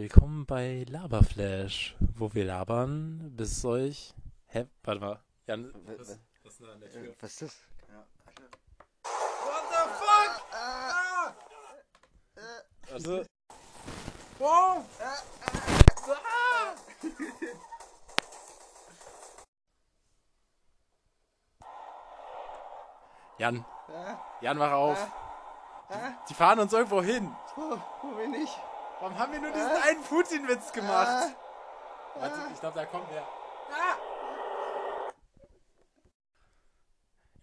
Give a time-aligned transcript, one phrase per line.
[0.00, 4.14] Willkommen bei Laberflash, wo wir labern, bis euch.
[4.46, 4.66] Hä?
[4.82, 5.20] Warte mal.
[5.46, 7.14] Jan, W- was, was ist an der Tür?
[7.20, 7.60] Was ist das?
[7.86, 8.06] Ja.
[9.44, 10.42] What the fuck?
[10.54, 11.34] Ah!
[12.90, 13.24] Also.
[14.38, 14.86] Wow!
[15.02, 16.74] Ah!
[23.38, 24.98] Jan, Ja, Jan, wach auf.
[25.88, 25.94] ah,
[26.28, 27.34] Die fahren uns irgendwo hin.
[27.56, 28.50] wo, wo bin ich?
[28.99, 31.35] Warum haben wir nur diesen einen Putin-Witz gemacht?
[32.15, 33.23] Warte, ich glaube, da kommt wer.
[33.71, 33.95] Ah!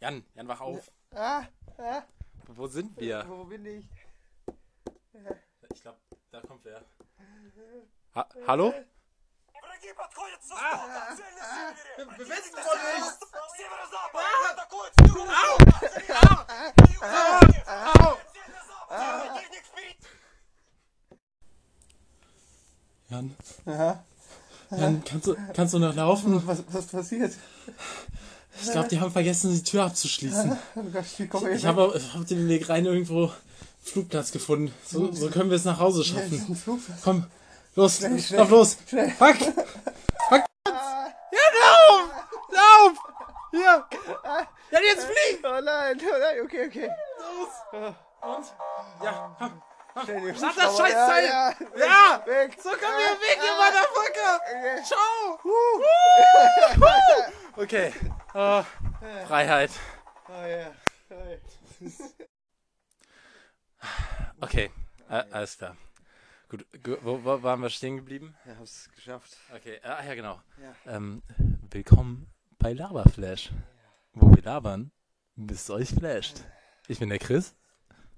[0.00, 0.90] Jan, Jan, wach auf.
[1.14, 1.44] Ah,
[1.78, 2.02] ah,
[2.48, 3.24] Wo sind wir?
[3.28, 3.88] wo bin ich?
[5.74, 5.98] Ich glaube,
[6.30, 6.82] da kommt wer.
[8.14, 8.72] Ha Hallo?
[9.62, 10.76] Враги подходят со А!
[10.76, 11.16] востока!
[11.16, 12.04] Цель на севере!
[12.18, 13.20] bewegst Противник dich с nicht!
[13.22, 14.24] северо- Северо-запад!
[14.50, 15.74] Атакуют с юго-востока!
[17.68, 18.18] Au!
[18.32, 19.28] Цель на запад!
[19.28, 20.06] Противник впереди!
[23.09, 23.35] Jan,
[23.65, 24.03] Aha.
[24.71, 26.45] Jan kannst, du, kannst du noch laufen?
[26.45, 27.33] Was, was passiert?
[28.61, 30.57] Ich glaube, die haben vergessen, die Tür abzuschließen.
[30.75, 31.19] Oh ich
[31.55, 33.31] Ich habe hab den Weg rein irgendwo
[33.81, 34.73] Flugplatz gefunden.
[34.85, 36.57] So, so können wir es nach Hause schaffen.
[37.03, 37.25] Komm,
[37.75, 38.21] los, schnell.
[38.31, 38.77] lauf los.
[38.87, 39.09] Schnell.
[39.11, 39.37] Fuck!
[39.37, 40.43] Fuck!
[40.67, 42.09] Ja, lauf!
[42.51, 42.97] Lauf!
[43.51, 43.85] Hier!
[44.71, 45.39] Ja, jetzt flieg!
[45.43, 46.89] Oh nein, oh nein, okay, okay.
[47.19, 47.89] Los!
[48.21, 48.45] Und?
[49.01, 49.61] Ja, komm.
[50.03, 50.77] Start das.
[50.77, 51.25] Scheißteil!
[51.25, 52.23] Ja, ja, Ja!
[52.25, 52.57] weg.
[52.61, 54.41] So kommen wir weg, ihr Motherfucker!
[54.47, 54.83] Okay.
[54.83, 55.39] Ciao!
[57.55, 57.93] Okay.
[58.33, 58.63] Oh,
[59.27, 59.71] Freiheit.
[60.29, 60.57] Oh ja.
[60.57, 60.71] Ja.
[64.39, 64.71] Okay,
[65.07, 65.75] alles klar.
[66.49, 68.35] Gut, gu- wo, wo waren wir stehen geblieben?
[68.45, 69.37] Haben es geschafft.
[69.55, 70.39] Okay, ah, ja, genau.
[70.61, 70.75] Ja.
[70.95, 71.23] Ähm,
[71.71, 72.27] willkommen
[72.59, 73.51] bei Laberflash,
[74.13, 74.91] wo wir labern,
[75.35, 76.41] bis es euch flasht.
[76.87, 77.55] Ich bin der Chris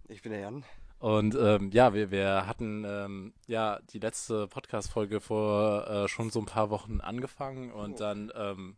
[0.07, 0.63] Ich bin der Jan.
[0.99, 6.39] Und ähm, ja, wir, wir hatten ähm, ja die letzte Podcast-Folge vor äh, schon so
[6.39, 7.97] ein paar Wochen angefangen und Oh.
[7.97, 8.77] dann ähm,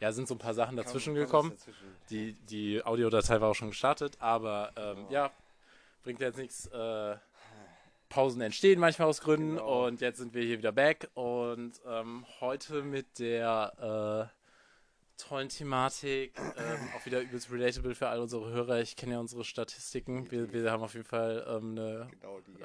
[0.00, 1.50] ja, sind so ein paar Sachen dazwischen was gekommen.
[1.50, 1.86] dazwischen.
[2.10, 5.30] Die, die Audiodatei war auch schon gestartet, aber ähm, ja,
[6.02, 6.66] bringt jetzt nichts.
[6.66, 7.16] Äh,
[8.08, 9.86] Pausen entstehen manchmal aus Gründen Genau.
[9.86, 14.37] und jetzt sind wir hier wieder back und ähm, heute mit der äh,
[15.18, 18.80] tollen Thematik, ähm, auch wieder übelst relatable für all unsere Hörer.
[18.80, 20.30] Ich kenne ja unsere Statistiken.
[20.30, 22.60] Wir, wir haben auf jeden Fall ähm, eine, Genau die.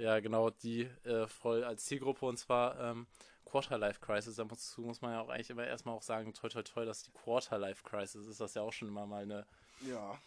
[0.00, 3.06] äh, ja genau, die äh, voll als Zielgruppe und zwar ähm,
[3.44, 4.36] Quarter Life Crisis.
[4.36, 7.12] Da muss, man ja auch eigentlich immer erstmal auch sagen, toi toi toi, dass die
[7.12, 8.40] Quarter Life Crisis ist.
[8.40, 9.46] Das ist ja auch schon immer mal eine
[9.86, 10.18] ja,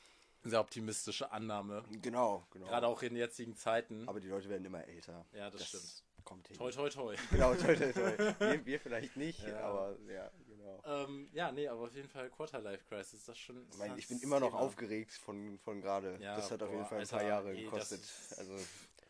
[0.43, 1.83] sehr optimistische Annahme.
[2.01, 2.67] genau, genau.
[2.67, 4.07] Gerade auch in jetzigen Zeiten.
[4.07, 5.25] Aber die Leute werden immer älter.
[5.33, 6.03] Ja, das stimmt.
[6.23, 6.57] Kommt hin.
[6.57, 7.15] Toi toi toi.
[7.31, 8.35] Genau, toll, toll, toll.
[8.39, 9.59] Wir, wir vielleicht nicht, Ja.
[9.59, 10.31] aber ja,
[10.65, 11.03] genau.
[11.03, 13.67] Ähm, ja, nee, aber auf jeden Fall Quarter Life Crisis, das schon.
[13.71, 14.61] Ich, meine, ich bin immer noch Thema.
[14.61, 16.17] aufgeregt von, von gerade.
[16.19, 18.01] Ja, das hat auf boah, jeden Fall ein Alter, paar Jahre gekostet.
[18.37, 18.57] Also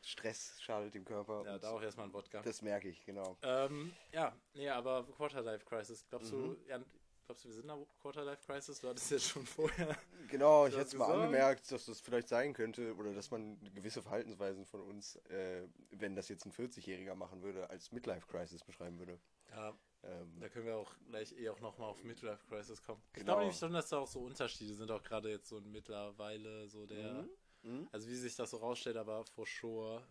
[0.01, 1.43] Stress schadet dem Körper.
[1.45, 2.41] Ja, da auch erstmal ein Wodka.
[2.41, 3.37] das merke ich, genau.
[3.41, 6.57] Ähm, ja, nee, aber Quarter Life Crisis, glaubst du, Mhm.
[6.67, 6.85] Jan,
[7.25, 8.79] glaubst du, wir sind in der Quarter Life Crisis?
[8.79, 9.97] Du hattest jetzt schon vorher.
[10.27, 14.03] Genau, ich hätte es mal angemerkt, dass das vielleicht sein könnte oder dass man gewisse
[14.03, 19.19] Verhaltensweisen von uns, äh, wenn das jetzt ein 40-Jähriger machen würde, als Midlife-Crisis beschreiben würde.
[19.49, 19.73] Ja,
[20.07, 23.01] Ähm, da können wir auch gleich eh auch nochmal auf Midlife Crisis kommen.
[23.07, 23.25] Ich Genau.
[23.25, 26.85] glaube nämlich schon, dass da auch so Unterschiede sind, auch gerade jetzt so mittlerweile so
[26.85, 27.13] der.
[27.13, 27.29] Mhm.
[27.63, 27.89] Mhm.
[27.91, 30.03] Also wie sich das so rausstellt, aber for sure.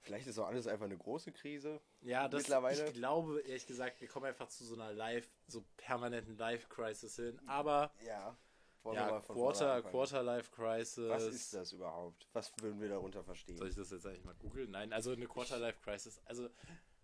[0.00, 1.80] Vielleicht ist auch alles einfach eine große Krise.
[2.02, 5.64] Ja, das, Mittlerweile- ich glaube, ehrlich gesagt, wir kommen einfach zu so einer Live, so
[5.76, 7.40] permanenten Life-Crisis hin.
[7.46, 8.36] Aber Ja.
[8.92, 9.90] Ja, Quarter, anfangen?
[9.90, 11.08] Quarter Life Crisis.
[11.08, 12.28] Was ist das überhaupt?
[12.34, 13.56] Was würden wir darunter verstehen?
[13.56, 14.70] Soll ich das jetzt eigentlich mal googeln?
[14.70, 16.20] Nein, also eine Quarter Life Crisis.
[16.26, 16.50] Also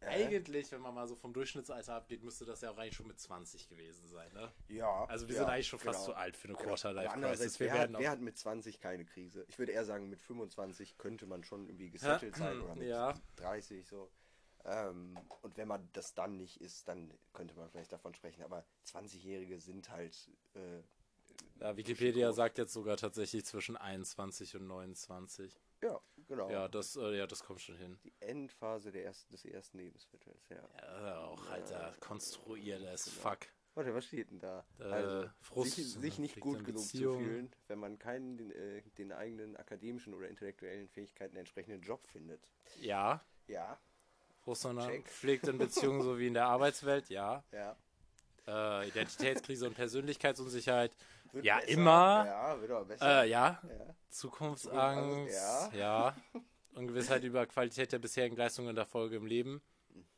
[0.00, 0.06] Äh?
[0.06, 3.20] eigentlich, wenn man mal so vom Durchschnittsalter abgeht, müsste das ja auch eigentlich schon mit
[3.20, 4.50] 20 gewesen sein, ne?
[4.68, 5.04] Ja.
[5.04, 6.12] Also wir ja, sind eigentlich schon fast genau.
[6.12, 6.56] so alt für eine.
[6.56, 7.60] Quarter Life Aber andererseits, Crisis.
[7.60, 9.44] Wir wer, hat, wer hat mit 20 keine Krise?
[9.48, 13.14] Ich würde eher sagen, mit 25 könnte man schon irgendwie gesettelt sein oder mit Ja.
[13.36, 14.10] 30 so.
[14.64, 18.42] Ähm, und wenn man das dann nicht ist, dann könnte man vielleicht davon sprechen.
[18.42, 20.30] Aber 20-Jährige sind halt.
[20.54, 20.82] Äh,
[21.60, 25.60] ja, Wikipedia sagt jetzt sogar tatsächlich zwischen 21 und 29.
[25.82, 26.50] ja, genau.
[26.50, 27.98] Ja, das, äh, ja, das kommt schon hin.
[28.02, 30.62] Die Endphase der ersten, des ersten Lebensviertels, ja.
[31.02, 33.40] Ja, auch, Alter, konstruiert as fuck.
[33.74, 34.64] Warte, was steht denn da?
[34.78, 37.24] Äh, also, Frust, sich, sich nicht gut genug zu Beziehungen.
[37.24, 42.40] fühlen, wenn man keinen den, äh, den eigenen akademischen oder intellektuellen Fähigkeiten entsprechenden Job findet.
[42.80, 43.78] Ja, Ja,
[44.42, 45.06] Frust Check.
[45.08, 47.44] pflegt in Beziehungen sowie in der Arbeitswelt, ja.
[47.52, 47.76] ja.
[48.46, 50.96] Äh, Identitätskrise und Persönlichkeitsunsicherheit,
[51.32, 51.68] Wird Ja, besser.
[51.68, 52.24] immer.
[52.26, 53.22] Ja, wird aber besser.
[53.24, 53.60] äh, ja.
[53.62, 53.94] ja.
[54.08, 56.16] Zukunftsangst, Zukunftsangst, ja.
[56.74, 59.60] Ungewissheit über Qualität der bisherigen Leistungen und Erfolge im Leben.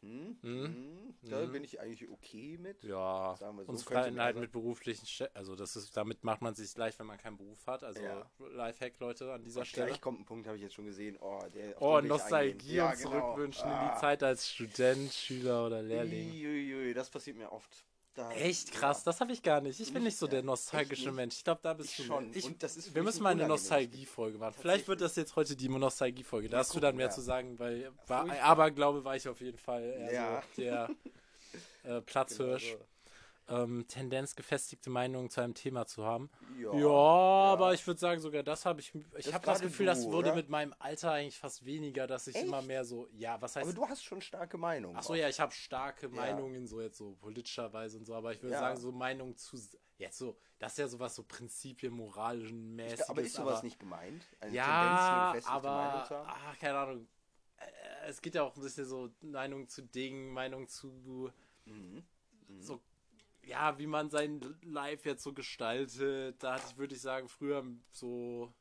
[0.03, 0.37] Hm?
[0.43, 0.65] Hm?
[0.65, 1.15] Hm?
[1.23, 1.53] Da Hm.
[1.53, 2.83] bin ich eigentlich okay mit.
[2.85, 4.39] Ja, Sagen wir so, halt sein.
[4.41, 7.67] mit beruflichen, Ste also das ist, damit macht man sich leicht, wenn man keinen Beruf
[7.67, 7.85] hat.
[7.85, 8.27] Also Ja.
[8.39, 9.87] Lifehack, Leute, an dieser Und Stelle.
[9.87, 11.17] Gleich kommt ein Punkt, habe ich jetzt schon gesehen.
[11.21, 12.75] Oh, der, Oh, Nostalgie.
[12.75, 13.11] Ja, und genau.
[13.11, 13.95] zurückwünschen in Ah.
[13.95, 16.31] die Zeit als Student, Schüler oder Lehrling.
[16.33, 17.85] Uiuiui, das passiert mir oft.
[18.15, 19.81] Da, Echt krass, das habe ich gar nicht.
[19.81, 21.11] Ich bin nicht so der nostalgische.
[21.13, 21.37] Mensch.
[21.37, 22.31] Ich glaube, da bist du schon.
[22.35, 22.47] Ich,
[22.95, 24.55] wir müssen mal eine Nostalgie-Folge machen.
[24.61, 26.51] Vielleicht wird das jetzt heute die Nostalgie-Folge.
[26.51, 27.13] Da hast du dann mehr ja.
[27.13, 28.39] zu sagen, weil Furchtbar.
[28.43, 30.43] Aberglaube war ich auf jeden Fall eher Ja.
[30.55, 30.91] so der
[31.85, 32.73] äh, Platzhirsch.
[32.73, 32.85] Genau
[33.53, 36.31] ähm, Tendenz, gefestigte Meinungen zu einem Thema zu haben.
[36.59, 36.89] Ja, Ja,
[37.53, 38.93] aber ich würde sagen, sogar das habe ich.
[39.19, 40.35] Ich habe das Gefühl, du, das wurde oder?
[40.35, 42.47] mit meinem Alter eigentlich fast weniger, dass ich Echt?
[42.47, 43.09] immer mehr so.
[43.13, 43.67] Ja, was heißt.
[43.69, 44.97] Aber du hast schon starke Meinungen.
[44.97, 48.43] Ach so, ja, ich habe starke Meinungen, so jetzt so politischerweise und so, aber ich
[48.43, 48.61] würde Ja.
[48.61, 49.59] sagen, so Meinungen zu.
[49.99, 53.01] Jetzt so, das ist ja sowas so Prinzipien, moralischen, mäßiges.
[53.01, 54.25] Ich, aber ist sowas aber, nicht gemeint?
[54.41, 56.25] Eine Ja, Tendenz, eine aber.
[56.27, 57.09] Ach, keine Ahnung.
[57.59, 61.31] Äh, Es geht ja auch ein bisschen so Meinung zu Dingen, Meinung zu.
[61.67, 62.03] Mhm.
[62.59, 62.81] so,
[63.45, 66.43] ja, wie man sein Life jetzt so gestaltet.
[66.43, 68.53] Da hatte ich, würde ich sagen, früher so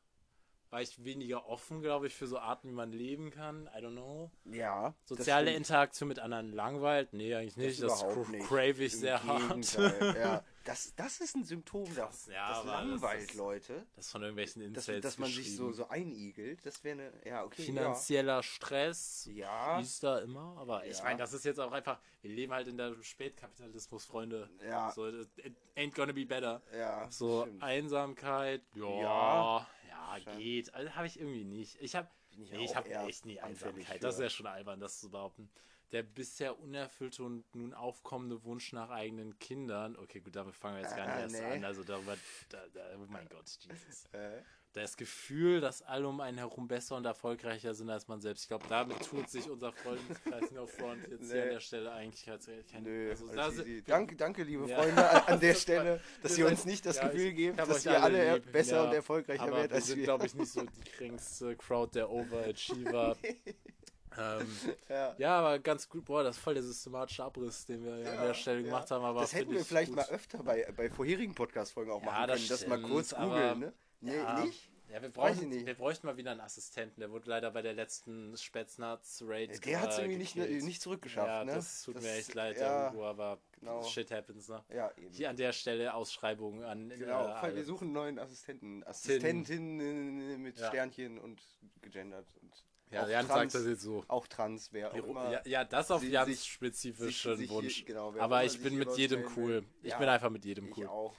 [0.72, 3.68] war ich weniger offen, glaube ich, für so Arten, wie man leben kann.
[3.76, 4.30] I don't know.
[4.46, 4.94] Ja.
[5.06, 5.52] das Soziale.
[5.52, 7.12] Interaktion mit anderen langweilt?
[7.12, 7.82] Nee, eigentlich nicht.
[7.82, 8.46] Das, cr- nicht.
[8.48, 9.48] crave ich Im sehr hart.
[9.48, 13.86] Gegenteil, Ja, das, das ist ein Symptom, das, ja, das das langweilt ist- Leute.
[13.96, 17.12] Das von irgendwelchen Dass, Incels dass man sich so, so einigelt, das wäre eine.
[17.26, 17.62] Ja, okay.
[17.64, 19.78] Finanzieller Stress Ja.
[19.78, 21.04] ist da immer, aber ich Ja.
[21.04, 24.48] meine, das ist jetzt auch einfach, wir leben halt in der Spätkapitalismus, Freunde.
[24.66, 24.90] Ja.
[24.90, 26.62] So, it ain't gonna be better.
[26.72, 27.62] Ja, ja So stimmt.
[27.62, 30.18] Einsamkeit, ja, Ja.
[30.24, 30.74] Schein- geht.
[30.74, 31.80] Also habe ich irgendwie nicht.
[31.80, 34.02] Ich habe ich nee, ich eher echt nie Einsamkeit.
[34.02, 35.50] Das ist ja schon albern, das zu behaupten.
[35.92, 39.94] Der bisher unerfüllte und nun aufkommende Wunsch nach eigenen Kindern.
[39.96, 41.56] Okay, gut, damit fangen wir jetzt gar nicht Ah, erst nee.
[41.58, 41.64] an.
[41.64, 42.16] Also darüber,
[42.48, 44.06] da, da, oh mein Gott, Jesus.
[44.12, 44.40] Äh,
[44.74, 48.44] Das Gefühl, dass alle um einen herum besser und erfolgreicher sind als man selbst.
[48.44, 51.42] Ich glaube, damit tut sich unser Freundeskreis No Front jetzt hier Nee.
[51.42, 52.38] an der Stelle eigentlich kein,
[52.70, 53.56] kein nö, also, da easy.
[53.62, 54.76] sind- danke, danke, liebe Ja.
[54.80, 57.26] Freunde, an, an der Das Stelle, dass wir ihr uns sind- nicht das ja, Gefühl
[57.26, 58.50] ich gebt, dass ihr alle lieb.
[58.50, 60.04] besser Ja, und erfolgreicher aber werdet wir als sind, wir.
[60.04, 63.16] glaube ich, nicht so die geringste Crowd der Overachiever.
[64.18, 64.46] ähm,
[64.88, 65.14] ja.
[65.18, 66.06] ja, aber ganz gut.
[66.06, 69.04] Boah, das ist voll der systematische Abriss, den wir an der Stelle gemacht haben.
[69.04, 69.96] Aber das hätten wir ich vielleicht gut.
[69.96, 73.14] mal öfter bei, bei vorherigen Podcast-Folgen auch Ja, machen das können, dass mal stimmt, kurz
[73.14, 73.72] googeln, ne?
[74.02, 74.44] Nee, Ja.
[74.44, 74.68] nicht?
[74.90, 77.00] Ja, wir, brauchen, ich wir bräuchten mal wieder einen Assistenten.
[77.00, 79.64] Der wurde leider bei der letzten Spätznats Raid.
[79.64, 80.64] Der hat es äh, irgendwie nicht, gekillt.
[80.64, 81.54] nicht zurückgeschafft, Ja, ne?
[81.54, 83.82] das tut mir echt leid ja, irgendwo, aber genau.
[83.84, 84.62] shit happens, ne?
[84.68, 85.14] Ja, eben.
[85.14, 86.90] Hier an der Stelle Ausschreibungen an.
[86.90, 88.84] Genau, äh, weil wir suchen einen neuen Assistenten.
[88.84, 90.66] Assistentin mit Ja.
[90.68, 91.40] Sternchen und
[91.80, 92.26] gegendert.
[92.42, 92.52] Und
[92.90, 94.04] Ja, auch Jan trans, sagt das jetzt so.
[94.08, 95.30] Auch trans wäre auch immer.
[95.32, 97.84] Ja, ja, das auf Jans sich- spezifischen sich- sich Wunsch.
[97.86, 99.48] genau, wer aber auch ich bin sich mit jedem cool.
[99.62, 99.64] will.
[99.82, 100.86] Ich Ja, bin einfach mit jedem Ich cool.
[100.88, 101.14] auch.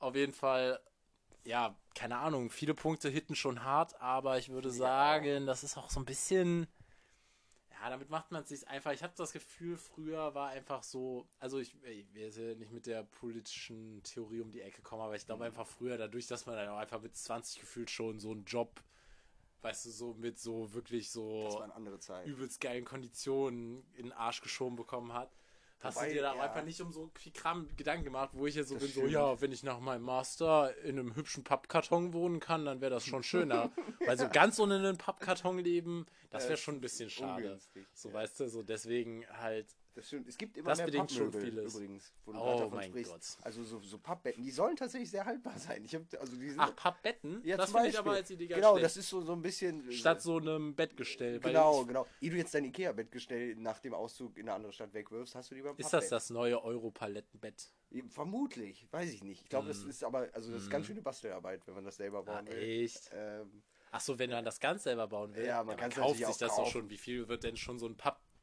[0.00, 0.80] Auf jeden Fall,
[1.44, 4.74] ja, keine Ahnung, viele Punkte hitten schon hart, aber ich würde Ja.
[4.74, 6.66] sagen, das ist auch so ein bisschen.
[7.70, 8.92] Ja, damit macht man es sich einfach.
[8.92, 11.26] Ich habe das Gefühl, früher war einfach so.
[11.38, 15.16] Also, ich, ich will jetzt nicht mit der politischen Theorie um die Ecke kommen, aber
[15.16, 15.26] ich Mhm.
[15.26, 18.44] glaube einfach früher, dadurch, dass man dann auch einfach mit 20 gefühlt schon so einen
[18.44, 18.82] Job,
[19.62, 21.62] weißt du, so mit so wirklich so
[22.24, 25.30] übelst geilen Konditionen in den Arsch geschoben bekommen hat.
[25.82, 26.42] Hast Wobei, du dir da ja.
[26.42, 29.00] einfach nicht um so viel Kram Gedanken gemacht, wo ich jetzt so Das bin, so,
[29.00, 29.12] stimmt.
[29.14, 33.06] ja, wenn ich nach meinem Master in einem hübschen Pappkarton wohnen kann, dann wäre das
[33.06, 33.70] schon schöner.
[34.06, 37.44] Weil so ganz ohne einen Pappkarton leben, das wäre Ja, schon ein bisschen schade.
[37.44, 38.14] Ungünstig, So, ja.
[38.14, 40.28] weißt du, so deswegen halt, Das stimmt.
[40.28, 42.12] Es gibt immer Das mehr Pappmöbel übrigens.
[42.24, 43.12] Wo du Oh gerade davon mein sprichst.
[43.12, 43.22] Gott.
[43.44, 45.84] Also so, so Pappbetten, die sollen tatsächlich sehr haltbar sein.
[45.84, 47.42] Ich hab, also die sind, ach, Pappbetten?
[47.44, 48.84] ja, das finde ich aber als Idee ganz Genau, schlecht.
[48.84, 49.90] das ist so, so ein bisschen...
[49.90, 51.40] Statt so einem Bettgestell.
[51.40, 52.06] Genau, genau.
[52.20, 55.56] Ehe du jetzt dein Ikea-Bettgestell nach dem Auszug in eine andere Stadt wegwirfst, hast du
[55.56, 56.12] lieber ein Ist das Pappbett.
[56.12, 57.68] das neue Europalettenbett?
[58.10, 59.42] Vermutlich, weiß ich nicht.
[59.42, 59.90] Ich glaube, das Hm.
[59.90, 62.82] ist aber, also das ist ganz schöne Bastelarbeit, wenn man das selber Ah, bauen will.
[62.84, 63.10] echt?
[63.12, 65.44] Ähm, Ach so, wenn man das ganz selber bauen will.
[65.46, 66.88] Ja, man kann's kauft sich das doch schon.
[66.90, 67.96] Wie viel wird denn schon so ein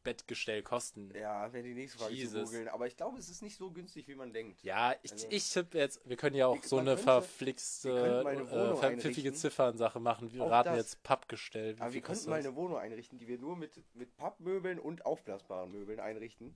[0.08, 1.12] Pappbettgestell kosten?
[1.20, 2.34] ja, wäre die nächste Frage Jesus.
[2.34, 2.68] zu googeln.
[2.70, 4.64] Aber ich glaube, es ist nicht so günstig, wie man denkt.
[4.64, 8.76] Ja, ich, Also- ich tippe jetzt, wir können ja auch so eine könnte- verflixte, äh,
[8.78, 9.34] verpfiffige.
[9.34, 10.32] Ziffernsache machen.
[10.34, 10.78] Wir Auch raten das.
[10.78, 11.76] jetzt Pappgestell.
[11.80, 15.72] Aber wir könnten mal eine Wohnung einrichten, die wir nur mit, mit Pappmöbeln und aufblasbaren
[15.72, 16.56] Möbeln einrichten.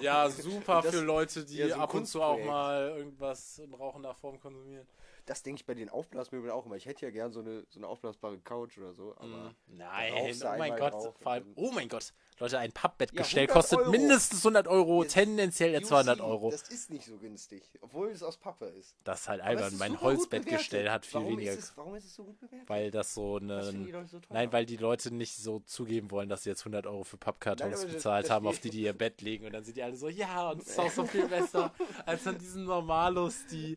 [0.00, 3.74] Ja, super das- für Leute, die ja, so ab und zu auch mal irgendwas in
[3.74, 4.86] rauchender Form konsumieren.
[5.28, 6.76] Das denke ich bei den Aufblasmöbeln auch immer.
[6.76, 9.14] Ich hätte ja gern so eine, so eine aufblasbare Couch oder so.
[9.18, 9.26] Aber
[9.66, 10.92] Mm, da Nein, oh mein Gott.
[10.94, 12.12] drauf Vor allem, oh mein Gott.
[12.40, 13.90] Leute, ein Pappbettgestell Ja, 100 kostet Euro.
[13.90, 16.50] mindestens 100 Euro, Jetzt- tendenziell etwa 200 UC, Euro.
[16.52, 18.94] Das ist nicht so günstig, obwohl es aus Pappe ist.
[19.02, 19.72] Das ist halt Aber albern.
[19.72, 21.52] ist Mein Holzbettgestell hat viel warum weniger.
[21.52, 22.68] Ist es, warum ist es so gut bewertet?
[22.68, 23.64] Weil das so eine.
[24.06, 24.20] So?
[24.30, 27.70] Nein, weil die Leute nicht so zugeben wollen, dass sie jetzt 100 Euro für Pappkartons
[27.70, 29.44] Nein, aber das- bezahlt das haben, auf die die ihr Bett legen.
[29.44, 31.74] Und dann sind die alle so, ja, und es ist auch so viel besser
[32.06, 33.76] als an diesen Normalos, die,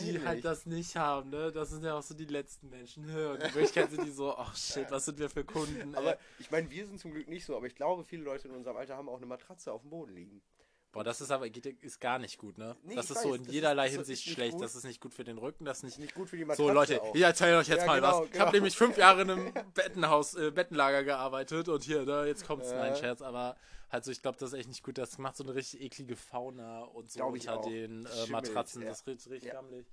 [0.00, 1.52] die halt das nicht nicht haben, ne?
[1.52, 3.04] Das sind ja auch so die letzten Menschen.
[3.04, 5.98] Und in Wirklichkeit sind die so, ach shit, was sind wir für Kunden, ey.
[5.98, 8.54] Aber ich meine, wir sind zum Glück nicht so, aber ich glaube, viele Leute in
[8.54, 10.42] unserem Alter haben auch eine Matratze auf dem Boden liegen.
[10.90, 12.74] Boah, das ist aber geht, ist gar nicht gut, ne?
[12.82, 14.52] Nee, das ist so weiß, in das jederlei Hinsicht schlecht.
[14.52, 14.62] gut.
[14.62, 15.98] Das ist nicht gut für den Rücken, das ist nicht.
[15.98, 17.14] Nicht gut für die Matratze So, Leute, auch.
[17.14, 18.26] ich erzähle euch jetzt Ja, mal genau, was.
[18.26, 18.46] Ich genau.
[18.46, 22.70] habe nämlich fünf Jahre in einem Bettenhaus, äh, Bettenlager gearbeitet und hier, ne, jetzt kommt's.
[22.70, 22.78] Ja.
[22.78, 23.56] Nein, Scherz, aber
[23.90, 24.96] halt so, ich glaube, das ist echt nicht gut.
[24.96, 27.68] Das macht so eine richtig eklige Fauna und so unter auch.
[27.68, 28.80] den äh, Matratzen.
[28.80, 28.88] ja.
[28.88, 29.52] Das ist richtig Ja.
[29.52, 29.86] gammelig.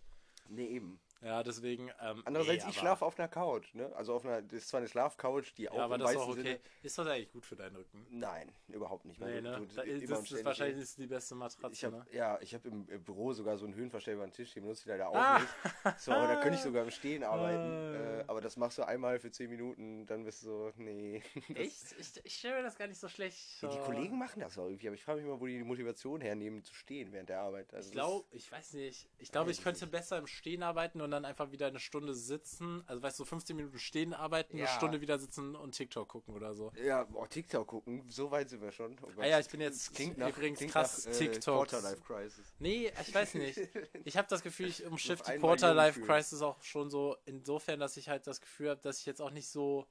[0.49, 0.99] Nee, eben.
[1.25, 1.89] Ja, deswegen.
[2.01, 3.91] Ähm, Andererseits, nee, ich schlafe auf einer Couch, ne?
[3.95, 6.17] Also auf einer, das ist zwar eine Schlafcouch, die auch Ja, aber im das ist
[6.17, 6.41] auch okay.
[6.43, 6.59] Sinne...
[6.83, 8.05] Ist das eigentlich gut für deinen Rücken?
[8.11, 9.19] Nein, überhaupt nicht.
[9.19, 9.67] Nee, weil ne?
[9.75, 12.05] Da, immer das ist wahrscheinlich ist die beste Matratze, Ich hab, ne?
[12.11, 15.15] ja, ich habe im Büro sogar so einen höhenverstellbaren Tisch, den benutze ich leider auch
[15.15, 15.39] Ah.
[15.39, 15.99] nicht.
[15.99, 17.57] So, aber da könnte ich sogar im Stehen arbeiten.
[17.71, 18.19] Ah.
[18.19, 21.23] Äh, aber das machst du einmal für 10 Minuten, dann bist du so, nee.
[21.55, 21.95] Echt?
[21.97, 23.63] Ich, ich stelle mir das gar nicht so schlecht.
[23.63, 25.63] Ja, die Kollegen machen das auch irgendwie, aber ich frage mich mal, wo die die
[25.63, 27.73] Motivation hernehmen, zu stehen während der Arbeit.
[27.73, 29.09] Also Ich glaube, ich weiß nicht.
[29.17, 29.91] Ich glaube, ich ich könnte nicht.
[29.91, 32.83] besser im Stehen arbeiten und dann einfach wieder eine Stunde sitzen.
[32.87, 34.65] Also, weißt du, 15 Minuten stehen arbeiten, Ja.
[34.65, 36.71] eine Stunde wieder sitzen und TikTok gucken oder so.
[36.83, 38.95] Ja, oh, TikTok gucken, so weit sind wir schon.
[39.01, 39.07] Oh.
[39.21, 41.69] Ah ja, ich bin jetzt klingt nach, übrigens klingt krass nach, äh, TikToks.
[41.71, 42.53] Quarterlife Crisis.
[42.59, 43.59] Nee, ich weiß nicht.
[44.05, 46.07] Ich habe das Gefühl, ich umschiff Auf die einmal Quarter jung Life fühlen.
[46.07, 49.31] Crisis auch schon so insofern, dass ich halt das Gefühl habe, dass ich jetzt auch
[49.31, 49.87] nicht so.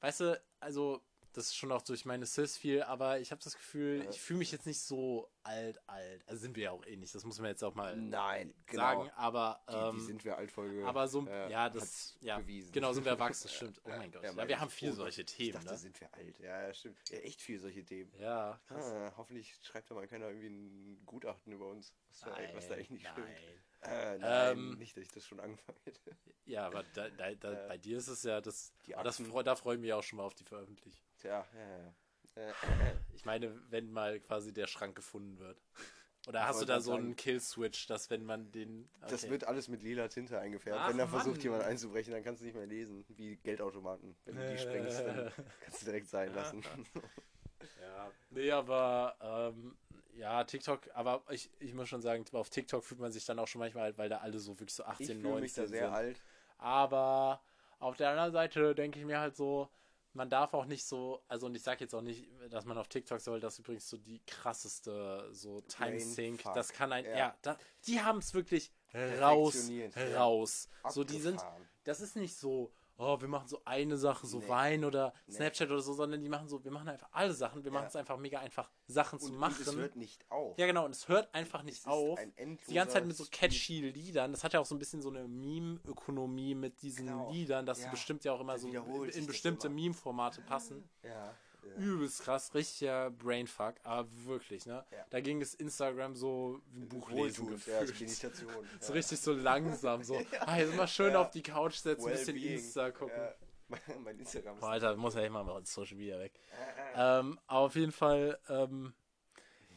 [0.00, 1.00] Weißt du, also,
[1.32, 4.40] das ist schon auch durch meine Sis viel, aber ich habe das Gefühl, ich fühle
[4.40, 6.22] mich jetzt nicht so alt, alt.
[6.28, 8.82] Also sind wir ja auch eh nicht, das muss man jetzt auch mal Nein, genau.
[8.82, 9.60] sagen, aber.
[9.68, 10.86] Die, Ähm, die sind wir Altfolge.
[10.86, 12.72] aber so, äh, ja, das, ja, bewiesen.
[12.72, 13.80] genau, sind wir erwachsen, stimmt.
[13.84, 14.22] Oh mein Gott.
[14.22, 14.58] ja, Ja, wir ich.
[14.60, 15.78] haben viel Oh, solche Ich Themen, dachte, ne?
[15.78, 16.38] sind wir alt.
[16.40, 16.98] Ja, stimmt.
[17.10, 18.12] Ja, echt viel solche Themen.
[18.18, 18.84] Ja, krass.
[18.92, 22.76] Ah, hoffentlich schreibt da mal keiner irgendwie ein Gutachten über uns, was, da, was da
[22.76, 23.00] nicht nein.
[23.12, 23.28] stimmt.
[23.82, 26.16] Äh, nein, Ähm, nicht, dass ich das schon angefangen hätte.
[26.44, 28.72] Ja, aber da, da, da, Äh, bei dir ist es ja das.
[29.02, 31.00] das da freuen wir ja auch schon mal auf die Veröffentlichung.
[31.18, 31.94] Tja, ja, ja.
[32.48, 32.52] Äh,
[33.14, 35.60] Ich meine, wenn mal quasi der Schrank gefunden wird.
[36.28, 38.90] Oder Ich hast du da so einen Kill-Switch, dass wenn man den.
[39.08, 39.32] Das okay.
[39.32, 40.78] wird alles mit lila Tinte eingefärbt.
[40.82, 41.14] Ach, Wenn da Mann.
[41.14, 44.14] versucht jemand einzubrechen, dann kannst du nicht mehr lesen, wie Geldautomaten.
[44.26, 46.62] Wenn du die sprengst, dann kannst du direkt sein lassen.
[47.80, 48.10] Ja.
[48.30, 49.16] Nee, aber
[49.54, 49.76] ähm,
[50.16, 53.46] ja, TikTok, aber ich, ich muss schon sagen, auf TikTok fühlt man sich dann auch
[53.48, 55.66] schon manchmal alt, weil da alle so wirklich so 18, Ich fühle 19 mich da
[55.66, 55.94] sehr sind.
[55.94, 56.22] alt.
[56.58, 57.40] Aber
[57.78, 59.68] auf der anderen Seite denke ich mir halt so,
[60.12, 62.88] man darf auch nicht so, also und ich sage jetzt auch nicht, dass man auf
[62.88, 67.16] TikTok soll, das ist übrigens so die krasseste, so Time Sync, das kann ein, ja,
[67.16, 67.36] Ja.
[67.42, 68.72] da, die haben es wirklich
[69.20, 69.70] raus,
[70.14, 70.68] raus.
[70.88, 71.68] So, die sind, Abgefahren.
[71.84, 74.48] das ist nicht so, oh, wir machen so eine Sache, so Nee.
[74.48, 75.34] Wein oder Nee.
[75.36, 77.78] Snapchat oder so, sondern die machen so, wir machen einfach alle Sachen, wir Ja.
[77.78, 79.56] machen es einfach mega einfach, Sachen zu Und, und machen.
[79.60, 80.58] es hört nicht auf.
[80.58, 82.18] ja, genau, und es hört einfach nicht auf.
[82.68, 84.32] Die ganze Zeit mit so catchy Liedern.
[84.32, 87.30] Das hat ja auch so ein bisschen so eine Meme-Ökonomie mit diesen Genau.
[87.30, 87.84] Liedern, dass Ja.
[87.86, 88.68] sie bestimmt ja auch immer Das so
[89.04, 89.68] in bestimmte.
[89.68, 90.88] Meme-Formate passen.
[91.02, 91.74] Ja, ja.
[91.82, 94.84] Übelst krass, richtiger Brainfuck, aber wirklich, ne?
[94.90, 95.04] Ja.
[95.10, 98.10] Da ging es Instagram so wie ein Buch lesen Wohltuend, ja, als gefühlt.
[98.10, 98.52] Meditation.
[98.80, 98.96] So ja.
[98.96, 101.20] richtig so langsam, so, ah, jetzt mal schön Ja.
[101.22, 102.36] auf die Couch setzen, ein bisschen.
[102.36, 103.16] Insta gucken.
[103.16, 103.34] Ja.
[104.00, 106.32] Mein- Instagram ist Boah, Alter, muss ja immer mal ins Social Media weg.
[106.94, 108.92] Äh, Ähm, aber auf jeden Fall, ähm,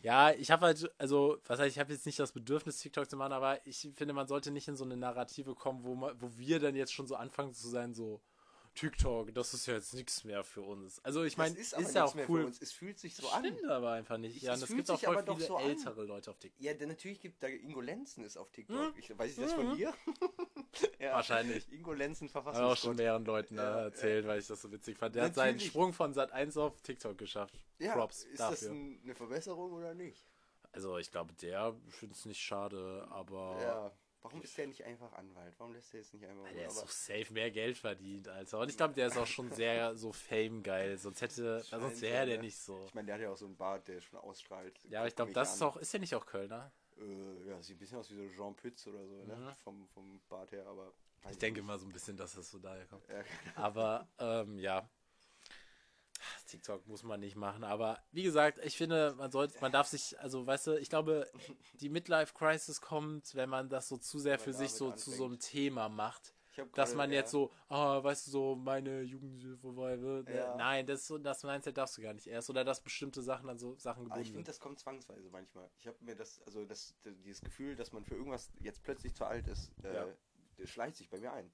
[0.02, 3.16] ja, ich habe halt, also, was heißt, ich habe jetzt nicht das Bedürfnis, TikTok zu
[3.16, 6.30] machen, aber ich finde, man sollte nicht in so eine Narrative kommen, wo, man, wo
[6.38, 8.20] wir dann jetzt schon so anfangen zu sein, so,
[8.75, 11.00] TikTok, das ist ja jetzt nichts mehr für uns.
[11.06, 12.46] Also, ich meine, Das ist, aber ja auch mehr für cool.
[12.46, 12.62] uns.
[12.62, 13.46] Es fühlt sich so Das an.
[13.46, 14.36] stimmt aber einfach nicht.
[14.36, 15.63] Ich- ja, es gibt auch voll viele so an.
[15.70, 16.62] ältere Leute auf TikTok.
[16.62, 18.75] Ja, denn natürlich gibt da Ingo Lenzen ist auf TikTok.
[18.77, 18.94] Hm?
[18.98, 19.94] Ich, weiß ich das von dir?
[21.00, 21.72] ja, Wahrscheinlich.
[21.72, 24.98] Ingo Lenzen Habe auch schon mehreren Leuten Ja, äh, erzählt, weil ich das so witzig
[24.98, 25.15] fand.
[25.15, 25.62] Der hat Natürlich.
[25.62, 27.53] seinen Sprung von Sat 1 auf TikTok geschafft.
[27.80, 28.72] Ja, Props ist das dafür.
[28.72, 30.25] ein, eine Verbesserung oder nicht?
[30.72, 33.96] Also, ich glaube, der findet es nicht schade, aber.
[34.24, 34.30] Ja.
[34.30, 35.53] Warum ist der nicht einfach Anwalt?
[35.58, 38.60] Warum lässt er jetzt nicht einfach Weil der ist so safe mehr Geld verdient, Alter.
[38.60, 40.98] Und ich glaube, der ist auch schon sehr so Fame-geil.
[40.98, 42.44] Sonst hätte, Scheint sonst so, wäre der ne?
[42.44, 42.86] nicht so.
[42.86, 44.80] Ich meine, der hat ja auch so einen Bart, der schon ausstrahlt.
[44.89, 45.56] Ja, aber ich glaube, das an.
[45.56, 46.72] ist auch, ist ja nicht auch Kölner?
[46.98, 49.36] Äh, ja, sieht ein bisschen aus wie so Jean Pütz oder so, ne?
[49.36, 49.53] Mhm.
[49.63, 50.94] Vom, vom Bart her, aber.
[51.30, 51.68] Ich denke nicht.
[51.68, 53.08] mal so ein bisschen, dass das so daher kommt.
[53.08, 53.24] Ja,
[53.56, 54.89] Aber, ähm, ja.
[56.53, 60.19] TikTok muss man nicht machen, aber wie gesagt, ich finde, man sollte, man darf sich,
[60.19, 61.27] also weißt du, ich glaube,
[61.74, 65.25] die Midlife-Crisis kommt, wenn man das so zu sehr für sich so damit zu so
[65.25, 65.51] einem anfängt.
[65.51, 66.36] Thema macht.
[66.75, 67.17] dass man ja.
[67.17, 70.29] jetzt so, ah, weißt du, so meine Jugend vorbei wird.
[70.29, 70.55] Ja.
[70.55, 72.48] Nein, das, ist so, das Mindset darfst du gar nicht erst.
[72.51, 75.72] Oder dass bestimmte Sachen an so Sachen Aber ich gebunden finde, das kommt zwangsweise manchmal.
[75.79, 76.93] Ich habe mir das, also das,
[77.25, 80.07] dieses Gefühl, dass man für irgendwas jetzt plötzlich zu alt ist, äh, Ja.
[80.57, 81.51] das schleicht sich bei mir ein.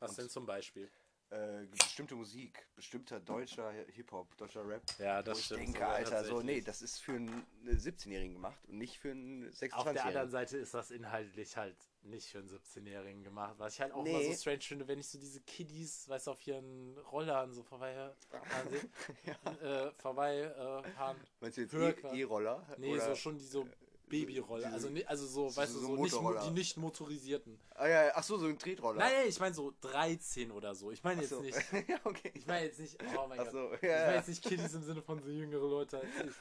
[0.00, 0.90] Was denn zum Beispiel?
[1.30, 4.82] Äh, bestimmte Musik, bestimmter deutscher Hip-Hop, deutscher Rap.
[4.98, 5.60] Ja, Wo das ich stimmt.
[5.60, 9.46] denke, sogar Alter, so, nee, das ist für einen 17-Jährigen gemacht und nicht für einen
[9.46, 10.30] Auf der anderen 26-Jährigen.
[10.30, 13.56] Seite ist das inhaltlich halt nicht für einen 17-Jährigen gemacht.
[13.58, 14.12] Was ich halt auch Nee.
[14.14, 17.62] mal so strange finde, wenn ich so diese Kiddies, weißt du, auf ihren Rollern so
[17.62, 17.92] vorbei
[18.30, 21.16] fahren sehe, äh, vorbei äh, fahren.
[21.40, 22.20] Meinst du jetzt E-.
[22.20, 22.66] E-Roller?
[22.78, 23.68] Nee, Oder- so schon die so
[24.08, 24.64] Babyroller.
[24.64, 27.58] Diese- Also, ni- also so, weißt du, so so, nicht, die nicht motorisierten.
[27.74, 28.98] Ah ja, ach so, so ein Tretroller.
[28.98, 30.90] Nein, nein, ich meine so 13 oder so.
[30.90, 31.40] Ich meine jetzt so.
[31.40, 31.56] nicht.
[31.88, 32.32] ja, okay.
[32.34, 33.52] Ich meine jetzt nicht, oh mein Ach Gott.
[33.52, 34.14] so, Ich ja, meine ja.
[34.16, 36.34] jetzt nicht Kiddies im Sinne von so jüngere Leute als ich.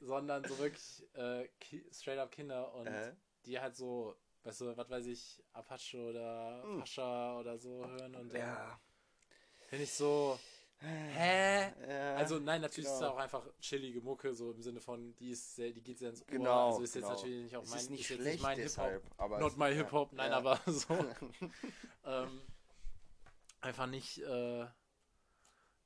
[0.00, 1.48] Sondern so wirklich äh,
[1.92, 3.14] straight up Kinder und Äh.
[3.46, 6.78] die halt so, weißt du, was weiß ich, Apache oder Hm.
[6.80, 8.80] Pascha oder so hören und dann Ja.
[9.68, 10.38] finde ich so,
[10.86, 11.72] hä?
[11.88, 13.12] Ja, Also nein, natürlich ist es genau.
[13.12, 16.22] auch einfach chillige Mucke, so im Sinne von, die ist sehr, die geht sehr ins
[16.22, 16.26] Ohr.
[16.28, 17.08] Genau, Also ist genau.
[17.08, 19.20] jetzt natürlich nicht auch mein, ist nicht jetzt schlecht mein deshalb, Hip-Hop.
[19.20, 20.36] aber Not my ja, Hip-Hop, nein, ja.
[20.36, 20.94] aber so.
[22.04, 22.40] ähm,
[23.60, 24.66] einfach nicht, äh,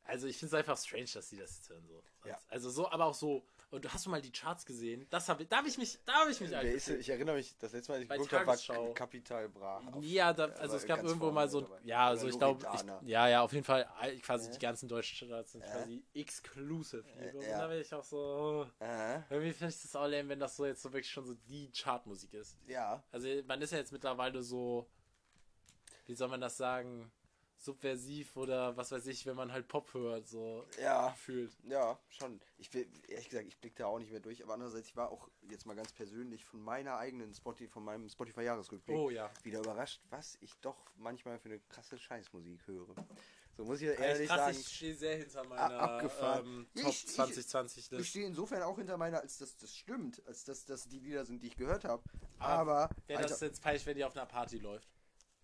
[0.05, 2.03] also ich finde es einfach strange, dass die das jetzt hören so.
[2.25, 2.39] Ja.
[2.49, 5.07] Also so, aber auch so, und hast du mal die Charts gesehen?
[5.11, 7.57] Das ich, da habe ich mich, da habe ich mich alt ist, ich erinnere mich,
[7.59, 8.47] das letzte Mal, als ich geguckt habe,
[8.87, 8.95] war.
[8.95, 9.83] Kapital Bra.
[10.01, 11.81] Ja, da, also aber es gab irgendwo mal so, dabei.
[11.85, 12.65] ja, also ich glaube,
[13.05, 14.53] ja, ja, auf jeden Fall all- quasi Ja.
[14.53, 17.05] die ganzen deutschen Charts sind quasi exclusive.
[17.19, 17.59] Äh, und ja.
[17.59, 20.65] da bin ich auch so, Äh, irgendwie finde ich das auch lame, wenn das so
[20.65, 22.57] jetzt so wirklich schon so die Chartmusik ist.
[22.67, 24.87] ja, Also man ist ja jetzt mittlerweile so,
[26.07, 27.11] wie soll man das sagen,
[27.59, 31.53] subversiv oder was weiß ich, wenn man halt Pop hört, so ja, fühlt.
[31.65, 32.41] ja, schon.
[32.59, 35.11] Ich will, ehrlich gesagt, ich blicke da auch nicht mehr durch, aber andererseits, ich war
[35.11, 39.31] auch jetzt mal ganz persönlich von meiner eigenen Spotify, von meinem Spotify-Jahresrückblick Oh ja.
[39.43, 42.95] wieder überrascht, was ich doch manchmal für eine krasse Scheißmusik höre.
[43.57, 44.59] So muss ich ehrlich krass, sagen.
[44.61, 46.47] ich stehe sehr hinter meiner abgefahren.
[46.47, 48.05] ähm, Top ich- ich- 2020 Ich Liste.
[48.05, 51.43] stehe insofern auch hinter meiner, als dass das stimmt, als dass das die Lieder sind,
[51.43, 52.03] die ich gehört habe.
[52.39, 54.87] Aber Wäre das jetzt peinlich, wenn die auf einer Party läuft?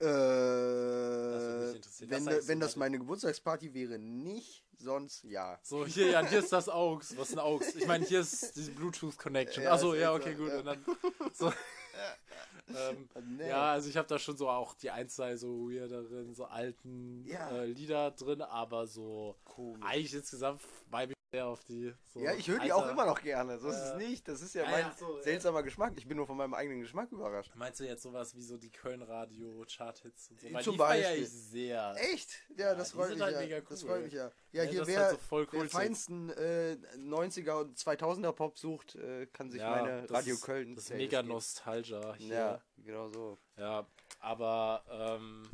[0.03, 1.75] Äh,
[2.11, 2.87] wenn, Das wenn das mal.
[2.87, 5.59] meine Geburtstagsparty wäre, nicht, sonst ja.
[5.63, 7.17] So, hier, ja, hier ist das AUX.
[7.17, 7.75] Was ist ein AUX?
[7.77, 9.65] Ich meine, hier ist die Bluetooth-Connection.
[9.65, 10.53] Ja, Achso, ja, okay, so, gut.
[10.53, 10.63] ja.
[10.63, 10.85] Dann,
[11.33, 11.53] so.
[12.69, 13.49] ähm, Nee.
[13.49, 17.25] Ja, also ich habe da schon so auch die ein, zwei so weirderen, so alten
[17.27, 17.51] Ja.
[17.51, 19.83] äh, Lieder drin, aber so Komisch.
[19.85, 21.93] eigentlich insgesamt vibe ich sehr auf die.
[22.13, 23.59] So Ja, ich höre die Alter, auch immer noch gerne.
[23.59, 24.29] So ist es Äh, nicht.
[24.29, 25.23] Das ist ja ja, mein ja, so, ja.
[25.23, 25.95] seltsamer Geschmack.
[25.97, 27.51] Ich bin nur von meinem eigenen Geschmack überrascht.
[27.57, 30.53] Meinst du jetzt sowas wie so die Köln-Radio-Chart-Hits und so?
[30.53, 31.23] Weil Zum die Beispiel.
[31.23, 31.95] ich sehr.
[32.13, 32.31] Echt?
[32.57, 33.41] Ja, Ja, das freut mich halt ja.
[33.41, 33.89] mega Das cool.
[33.89, 34.31] freut mich ja.
[34.53, 38.95] Ja, Ja, hier das wer, halt so wer feinsten äh, 90er und 2000er Pop sucht,
[38.97, 41.23] äh, kann sich meine das Radio ist, Köln Das ist mega.
[41.23, 42.35] Nostalgia hier.
[42.35, 43.39] Ja, genau so.
[43.57, 43.87] Ja,
[44.21, 45.45] aber ähm,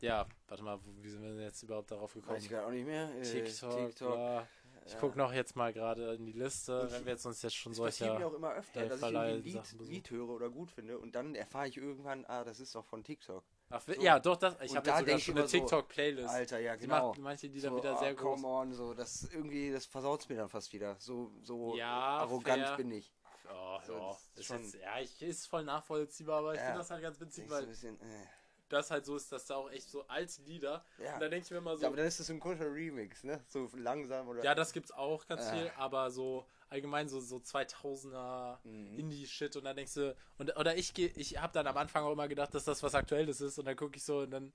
[0.00, 2.36] ja, warte mal, wie sind wir denn jetzt überhaupt darauf gekommen?
[2.36, 3.10] Weiß ich gerade auch nicht mehr.
[3.18, 4.46] Äh, TikTok, bla.
[4.86, 4.98] Ich ja.
[5.00, 7.72] guck noch jetzt mal gerade in die Liste, Und wenn wir jetzt uns jetzt schon
[7.72, 9.72] Das passiert mir auch immer öfter, dass ich ein Lied.
[9.80, 13.02] Lied höre oder gut finde und dann erfahre ich irgendwann, ah, das ist doch von
[13.02, 13.42] TikTok.
[13.70, 13.92] Ach, so.
[13.94, 16.28] ja, doch, das, ich habe da sogar ich schon eine so, TikTok-Playlist.
[16.28, 17.08] Alter, ja, genau.
[17.08, 18.42] macht manche Lieder so, wieder ah, sehr groß.
[18.42, 20.96] come on, so, das irgendwie, das versaut mir dann fast wieder.
[20.98, 22.76] So, so Ja, arrogant fair.
[22.76, 23.10] bin ich.
[23.50, 26.66] Oh, So, ja, das ist schon- jetzt, ja, ich ist voll nachvollziehbar, aber ich Ja.
[26.66, 28.26] finde das halt ganz witzig, Denkst du ein weil bisschen, äh.
[28.74, 30.84] Das halt so ist, dass da auch echt so alte Lieder.
[30.98, 31.14] Ja.
[31.14, 33.24] Und da denke ich mir immer so, Ja, aber dann ist das ein komischer Remix,
[33.24, 33.42] ne?
[33.48, 34.44] So langsam oder.
[34.44, 35.50] Ja, das gibt's auch ganz Ah.
[35.52, 38.98] viel, aber so allgemein so, so 2000er Mhm.
[38.98, 42.12] Indie-Shit und dann denkst du, und, oder ich gehe, ich habe dann am Anfang auch
[42.12, 44.52] immer gedacht, dass das was Aktuelles ist und dann gucke ich so und dann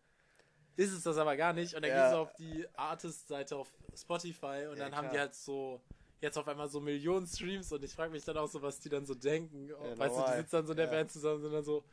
[0.76, 2.02] ist es das aber gar nicht und dann Ja.
[2.02, 5.26] gehst du auf die Artist-Seite auf Spotify und Ja, dann haben die klar.
[5.26, 5.82] halt so
[6.22, 8.90] jetzt auf einmal so Millionen Streams und ich frage mich dann auch so, was die
[8.90, 9.70] dann so denken.
[9.70, 10.38] weißt du, die normal.
[10.38, 10.92] sitzen dann so in der Ja.
[10.92, 11.84] Band zusammen und sind dann so,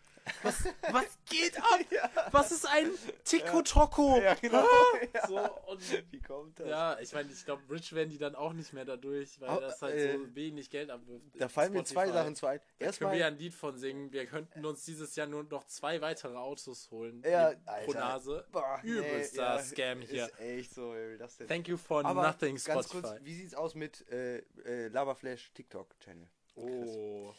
[0.42, 1.80] was, was geht ab?
[1.90, 2.10] Ja.
[2.32, 2.90] Was ist ein
[3.24, 4.20] Tico-Toco?
[4.20, 4.64] Ja, genau.
[5.14, 5.26] Ja.
[5.26, 5.36] So,
[5.66, 6.68] und Wie kommt das?
[6.68, 9.60] ja, ich meine, ich glaube, rich werden die dann auch nicht mehr dadurch, weil Oh,
[9.60, 11.24] das halt äh, so wenig Geld abwirft.
[11.38, 12.08] Da fallen mir zwei.
[12.10, 12.58] Sachen zu ein.
[12.58, 14.12] Da können wir ja Erstmal, ein Lied von singen.
[14.12, 17.22] Wir könnten uns dieses Jahr nur noch zwei weitere Autos holen.
[17.24, 17.98] Ja, pro Alter.
[17.98, 18.46] Nase.
[18.52, 20.26] boah, übelster Scam hier.
[20.26, 21.48] Ist echt so, ey, das denn?
[21.48, 23.00] Thank you for Aber nothing, ganz Spotify.
[23.08, 26.28] kurz, wie sieht's aus mit äh, äh, Laberflash TikTok-Channel?
[26.56, 26.62] Oh.
[26.62, 27.32] Uh.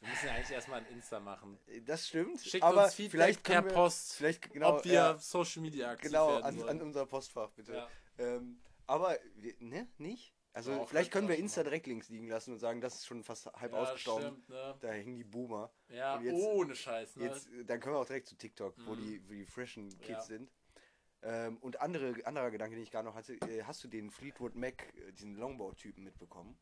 [0.00, 1.58] Wir müssen ja eigentlich erstmal ein Insta machen.
[1.84, 2.40] Das stimmt.
[2.40, 5.90] Schickt aber uns Feedback vielleicht per wir, Post, Vielleicht genau, ob wir ja, Social Media
[5.90, 7.74] aktiv genau an, an unser Postfach bitte.
[7.74, 7.88] Ja.
[8.18, 9.18] Ähm, aber
[9.58, 10.34] ne, nicht?
[10.52, 13.22] Also Doch, vielleicht können wir Insta direkt links liegen lassen und sagen, das ist schon
[13.22, 14.28] fast halb ja, ausgestorben.
[14.28, 14.76] Stimmt, ne?
[14.80, 15.70] Da hängen die Boomer.
[15.88, 17.24] Ja, jetzt- ohne Scheiß, ne?
[17.26, 19.00] Jetzt, äh, dann können wir auch direkt zu TikTok, wo Mhm.
[19.00, 20.20] die, wo die freshen Kids Ja.
[20.22, 20.50] sind.
[21.22, 24.54] Ähm, und andere, anderer Gedanke, den ich gerade noch hatte, äh, hast du den Fleetwood
[24.54, 26.56] Mac, äh, diesen Longbow-Typen mitbekommen?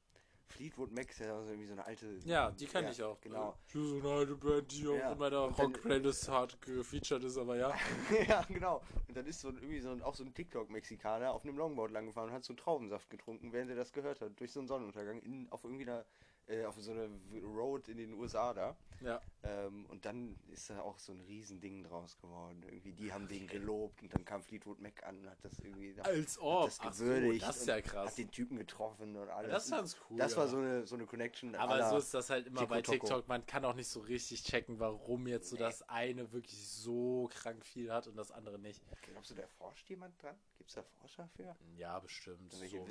[0.48, 2.18] Fleetwood Mac ist ja so irgendwie so eine alte.
[2.24, 3.20] Ja, die kenne Ja, ich auch.
[3.20, 3.56] Genau.
[3.66, 5.08] Das ist so eine alte Band, die Ja.
[5.08, 7.74] auch in meiner Rock-Playlist hart gefeatured ist, aber ja.
[8.28, 8.82] ja, genau.
[9.08, 11.90] Und dann ist so ein, irgendwie so ein, auch so ein TikTok-Mexikaner auf einem Longboard
[11.90, 14.68] langgefahren und hat so einen Traubensaft getrunken, während er das gehört hat, durch so einen
[14.68, 16.04] Sonnenuntergang in, auf irgendwie einer,
[16.48, 17.08] äh, auf so einer
[17.42, 18.76] Road in den USA da.
[19.02, 19.20] Ja.
[19.42, 22.62] Ähm, und dann ist da auch so ein Riesending draus geworden.
[22.62, 26.00] Irgendwie, die haben den gelobt und dann kam Fleetwood Mac an und hat das irgendwie
[26.00, 26.66] Als ob.
[26.66, 27.46] das Ach so, gewürdigt.
[27.46, 28.10] das ist ja krass.
[28.10, 29.50] Hat den Typen getroffen und alles.
[29.50, 30.18] das ist ganz cool.
[30.18, 30.38] Das ja.
[30.38, 31.54] war so eine, so eine Connection.
[31.56, 32.82] Aber so ist das halt immer bei.
[32.82, 33.28] TikTok.
[33.28, 37.64] Man kann auch nicht so richtig checken, warum jetzt so das eine wirklich so krank
[37.64, 38.80] viel hat und das andere nicht.
[39.02, 40.36] Glaubst du, da forscht jemand dran?
[40.56, 41.56] Gibt es da Forscher für?
[41.76, 42.52] Ja, bestimmt.
[42.52, 42.60] So?
[42.60, 42.86] Medien,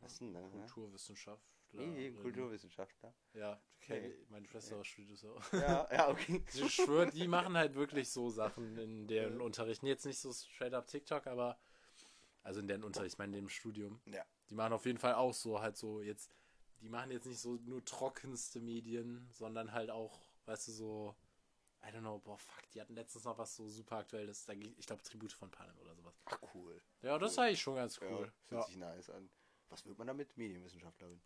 [0.00, 0.20] Was
[1.72, 1.84] denn da?
[1.86, 1.92] ne?
[1.92, 1.96] Kulturwissenschaft.
[1.96, 3.14] Medien, Kulturwissenschaftler.
[3.34, 3.98] Ja, okay.
[3.98, 4.26] Okay.
[4.30, 5.40] meine Schwester studiert so.
[5.52, 6.42] Ja, ja, okay.
[6.54, 9.82] Ich schwöre, die machen halt wirklich so Sachen in deren Unterricht.
[9.82, 11.58] Jetzt nicht so straight up TikTok, aber
[12.42, 14.00] also in deren Unterricht, ich meine in dem Studium.
[14.06, 14.24] Ja.
[14.50, 16.30] Die machen auf jeden Fall auch so halt so jetzt,
[16.80, 21.16] die machen jetzt nicht so nur trockenste Medien, sondern halt auch, weißt du, so,
[21.84, 24.74] I don't know, boah, fuck, die hatten letztens noch was so super aktuelles, da ging-
[24.78, 26.14] ich glaube Tribute von Panem oder sowas.
[26.24, 26.80] Ach, cool.
[27.02, 28.32] Ja, das war eigentlich schon ganz Ja, cool.
[28.48, 29.28] hört Ja, sich nice an.
[29.68, 30.34] Was wird man damit?
[30.36, 31.20] Medienwissenschaftlerin.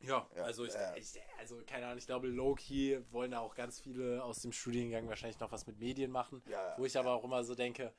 [0.00, 0.94] Ja, Ja, also ich, ja.
[0.94, 5.08] ich, also keine Ahnung, ich glaube, low-key wollen da auch ganz viele aus dem Studiengang
[5.08, 6.42] wahrscheinlich noch was mit Medien machen.
[6.48, 7.92] Ja, Wo ich aber auch immer so denke,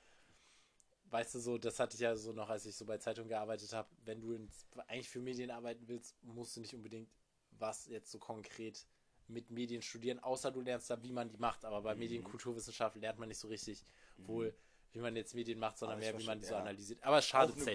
[1.10, 3.74] weißt du so, das hatte ich ja so noch, als ich so bei Zeitungen gearbeitet
[3.74, 7.10] habe, wenn du ins, eigentlich für Medien arbeiten willst, musst du nicht unbedingt
[7.52, 8.86] was jetzt so konkret
[9.28, 11.66] mit Medien studieren, außer du lernst da, wie man die macht.
[11.66, 12.00] Aber bei Mhm.
[12.00, 13.84] Medienkulturwissenschaft lernt man nicht so richtig
[14.26, 14.54] wohl,
[14.98, 17.04] wie man jetzt Medien macht, sondern ich mehr, wie man die so analysiert.
[17.04, 17.22] Aber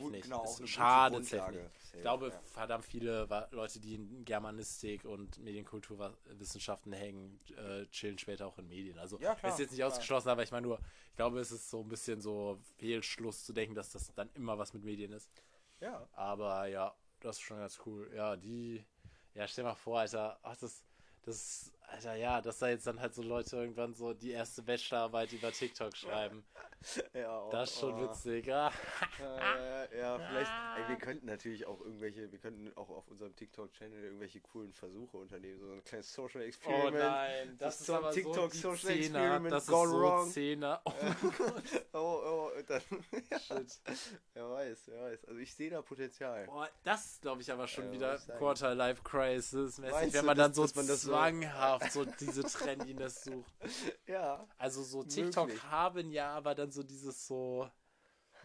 [0.03, 0.25] gut- nicht.
[0.25, 0.43] genau,
[1.21, 1.31] nicht.
[1.31, 2.41] Safe, Ich glaube, ja.
[2.45, 8.99] verdammt viele Leute, die in Germanistik und Medienkulturwissenschaften hängen, äh, chillen später auch in Medien.
[8.99, 9.89] Also Ja, klar, ist jetzt nicht klar.
[9.89, 10.79] ausgeschlossen, aber ich meine nur,
[11.11, 14.59] ich glaube, es ist so ein bisschen so Fehlschluss zu denken, dass das dann immer
[14.59, 15.31] was mit Medien ist.
[15.81, 16.09] Ja.
[16.13, 18.11] Aber ja, das ist schon ganz cool.
[18.15, 18.85] Ja, die,
[19.35, 20.85] ja, stell mal vor, Alter, ach, das,
[21.23, 25.33] das, Alter, ja, dass da jetzt dann halt so Leute irgendwann so die erste Bachelorarbeit
[25.33, 26.43] über TikTok schreiben.
[27.15, 28.09] ja auch, Das ist schon oh.
[28.09, 28.69] witzig, ja.
[29.21, 30.51] Äh, ja, vielleicht.
[30.79, 35.17] Ey, wir könnten natürlich auch irgendwelche, wir könnten auch auf unserem TikTok-Channel irgendwelche coolen Versuche
[35.19, 35.61] unternehmen.
[35.61, 36.95] So ein kleines Social Oh Experiment.
[36.97, 40.31] nein, Das das, ist aber TikTok so Social Zehner, Experiment das ist gone so wrong.
[40.31, 40.81] Zehner.
[40.85, 40.93] Oh
[41.95, 42.81] Oh, oh, und dann.
[43.39, 43.81] shit.
[44.35, 45.25] wer weiß, wer weiß.
[45.27, 46.47] Also ich sehe da Potenzial.
[46.47, 48.19] Boah, das glaube ich aber schon Ja, wieder.
[48.39, 51.07] Quarter Life Crisis mäßig, wenn man dann so dass
[51.91, 53.53] zwanghaft so diese Trendiness sucht.
[54.07, 54.47] Ja.
[54.59, 55.65] Also so TikTok Möglich.
[55.65, 57.71] haben ja, aber dann so dieses so,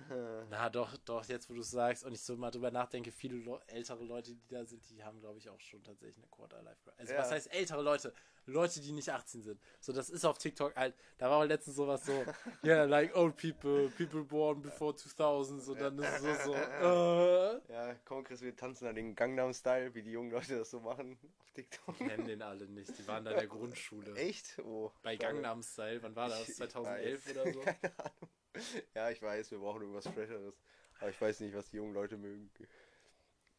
[0.49, 3.35] na doch, doch, jetzt wo du es sagst und ich so mal drüber nachdenke, viele
[3.37, 6.61] Leu- ältere Leute, die da sind, die haben glaube ich auch schon tatsächlich eine Quarter
[6.63, 6.99] Life Crisis.
[6.99, 7.19] Also Ja.
[7.19, 8.13] was heißt ältere Leute?
[8.49, 9.59] Leute, die nicht 18 sind.
[9.81, 12.13] So, das ist auf TikTok halt, da war letztens sowas so,
[12.63, 16.55] yeah, like old people, people born before 2000 und dann ist es so, so,
[17.67, 20.79] äh, Ja, komm Chris, wir tanzen da den Gangnam-Style, wie die jungen Leute das so
[20.79, 21.97] machen auf TikTok.
[21.97, 22.97] kennen den alle nicht.
[22.97, 24.15] Die waren da in der Grundschule.
[24.15, 24.59] Echt?
[24.59, 24.91] Oh.
[25.03, 25.33] Bei schade.
[25.33, 26.47] Gangnam Style, wann war das?
[26.47, 27.35] Ich 2011 weiß.
[27.35, 27.59] oder so?
[27.59, 28.29] Keine Ahnung.
[28.95, 30.55] Ja, ich weiß, wir brauchen irgendwas Fresheres.
[30.99, 32.49] Aber ich weiß nicht, was die jungen Leute mögen.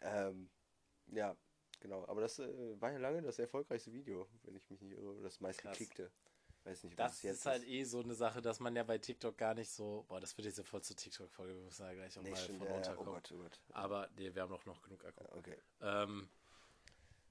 [0.01, 0.49] Ähm,
[1.13, 1.37] ja,
[1.81, 2.07] genau.
[2.09, 5.21] Aber das äh, war ja lange das erfolgreichste Video, wenn ich mich nicht irre.
[5.23, 6.11] Das meistgeklickte.
[6.65, 9.39] Weiß nicht, was Das ist halt eh so eine Sache, dass man ja bei TikTok
[9.39, 10.05] gar nicht so.
[10.09, 12.37] Boah, das wird jetzt ja voll zur TikTok-Folge, wir müssen ja gleich auch Nee, mal
[12.37, 13.15] stimmt, von oh runterkommen.
[13.15, 13.61] Gott, oh Gott.
[13.71, 15.25] Aber nee, wir haben doch noch genug Akku.
[15.39, 15.57] Okay.
[15.81, 16.29] Ähm,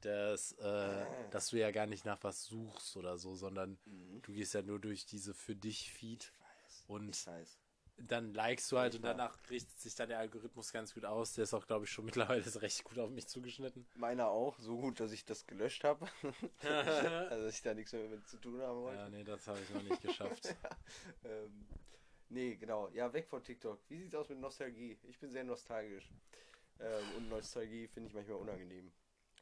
[0.02, 3.78] dass, äh, dass du ja gar nicht nach was suchst oder so, sondern
[4.22, 6.32] du gehst ja nur durch diese für dich Feed
[6.88, 7.60] und Ich weiß.
[7.98, 9.12] dann likest du halt und Ja.
[9.14, 11.34] danach richtet sich dann der Algorithmus ganz gut aus.
[11.34, 12.06] Der ist auch, glaube ich, schon
[12.46, 13.88] mittlerweile recht gut auf mich zugeschnitten.
[13.96, 16.08] Meiner auch, so gut, dass ich das gelöscht habe.
[16.62, 19.00] also, dass ich da nichts mehr mit zu tun haben wollte.
[19.02, 20.56] Ja, nee, das habe ich noch nicht geschafft.
[21.24, 21.68] Ähm,
[22.30, 22.90] nee, genau.
[22.90, 23.80] Ja, weg von TikTok.
[23.90, 24.98] Wie sieht's aus mit Nostalgie?
[25.04, 26.10] Ich bin sehr nostalgisch.
[26.80, 28.92] Ähm, und Nostalgie finde ich manchmal unangenehm,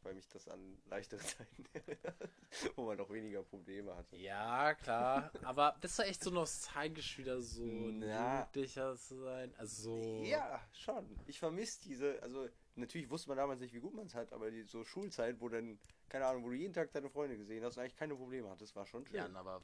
[0.05, 2.29] weil mich das an leichtere Zeiten erinnert,
[2.75, 4.15] wo man noch weniger Probleme hatte.
[4.15, 5.31] Ja, klar.
[5.43, 9.53] Aber bist du echt so nostalgisch wieder so jugendlicher zu sein?
[9.57, 10.23] Also so.
[10.23, 11.19] Ja, schon.
[11.25, 14.51] Ich vermisse diese, also natürlich wusste man damals nicht, wie gut man es hat, aber
[14.51, 17.77] die so Schulzeit, wo dann, keine Ahnung, wo du jeden Tag deine Freunde gesehen hast
[17.77, 19.17] und eigentlich keine Probleme hattest, war schon schön.
[19.17, 19.61] Ja, aber.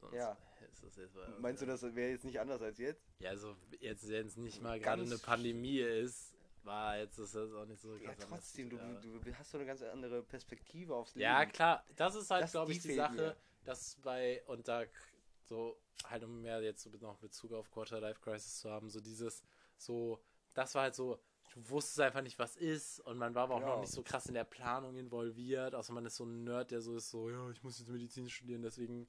[0.00, 0.36] Sonst Ja.
[0.72, 3.02] Ist das jetzt, Meinst du, das wäre jetzt nicht anders als jetzt?
[3.20, 6.34] Ja, also jetzt, wenn es nicht mal gerade eine Pandemie ist,
[6.68, 9.02] war jetzt ist das auch nicht so Ja, krass trotzdem, du, anders.
[9.02, 11.22] du hast so eine ganz andere Perspektive aufs Leben.
[11.24, 13.36] Ja, klar, das ist halt, glaube die ich, die fehlt Sache, mir.
[13.64, 14.84] dass bei, und da
[15.44, 19.00] so halt um mehr jetzt so noch Bezug auf Quarter Life Crisis zu haben, so
[19.00, 19.42] dieses,
[19.76, 20.22] so,
[20.54, 21.18] das war halt so,
[21.54, 23.74] du wusstest einfach nicht, was ist und man war aber auch Genau.
[23.74, 26.82] noch nicht so krass in der Planung involviert, außer man ist so ein Nerd, der
[26.82, 29.08] so ist, so, ja, ich muss jetzt Medizin studieren, deswegen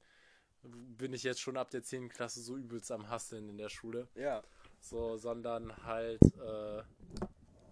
[0.64, 2.10] bin ich jetzt schon ab der 10.
[2.10, 4.08] Klasse so übelst am Hasseln in der Schule.
[4.16, 4.44] Ja,
[4.82, 6.84] So, sondern halt, äh,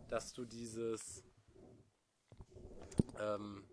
[0.09, 1.23] dass du dieses,
[3.19, 3.67] ähm,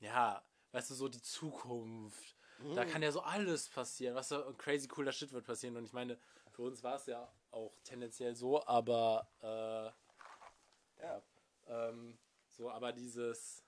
[0.00, 2.36] ja, weißt du, so die Zukunft,
[2.74, 5.76] da kann ja so alles passieren, was so crazy cooler Shit wird passieren.
[5.76, 6.18] Und ich meine,
[6.50, 11.22] für uns war es ja auch tendenziell so, aber, äh, ja,
[11.66, 13.64] ähm, so, aber dieses,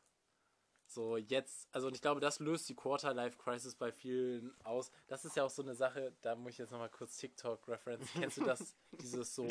[0.87, 4.91] so jetzt, also und ich glaube, das löst die Quarter Life Crisis bei vielen aus.
[5.09, 8.09] Das ist ja auch so eine Sache, da muss ich jetzt nochmal kurz TikTok-Reference.
[8.15, 9.47] Kennst du das, dieses so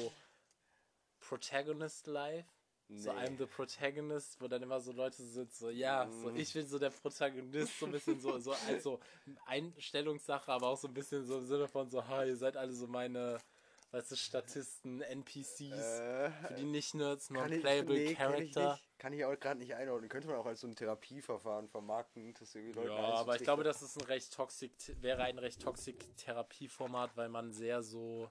[1.28, 2.48] Protagonist Life?
[2.88, 3.18] So Nee.
[3.20, 6.36] I'm the Protagonist, wo dann immer so Leute sind, so, ja, so Mm.
[6.38, 9.00] ich bin so der Protagonist, so ein bisschen so, so als so
[9.48, 12.74] Einstellungssache, aber auch so ein bisschen so im Sinne von so, ha, ihr seid alle
[12.74, 13.40] so meine,
[13.92, 18.80] weißt du, Statisten, NPCs, Äh, für die Nicht-Nerds, Non-Playable nee, Character.
[19.00, 20.08] Kann ich auch gerade nicht einordnen.
[20.10, 23.64] Könnte man auch als so ein Therapieverfahren vermarkten, dass irgendwie Leute Ja, aber ich glaube,
[23.64, 28.30] das ist ein recht toxic, wäre ein recht toxic Therapieformat, weil man sehr so,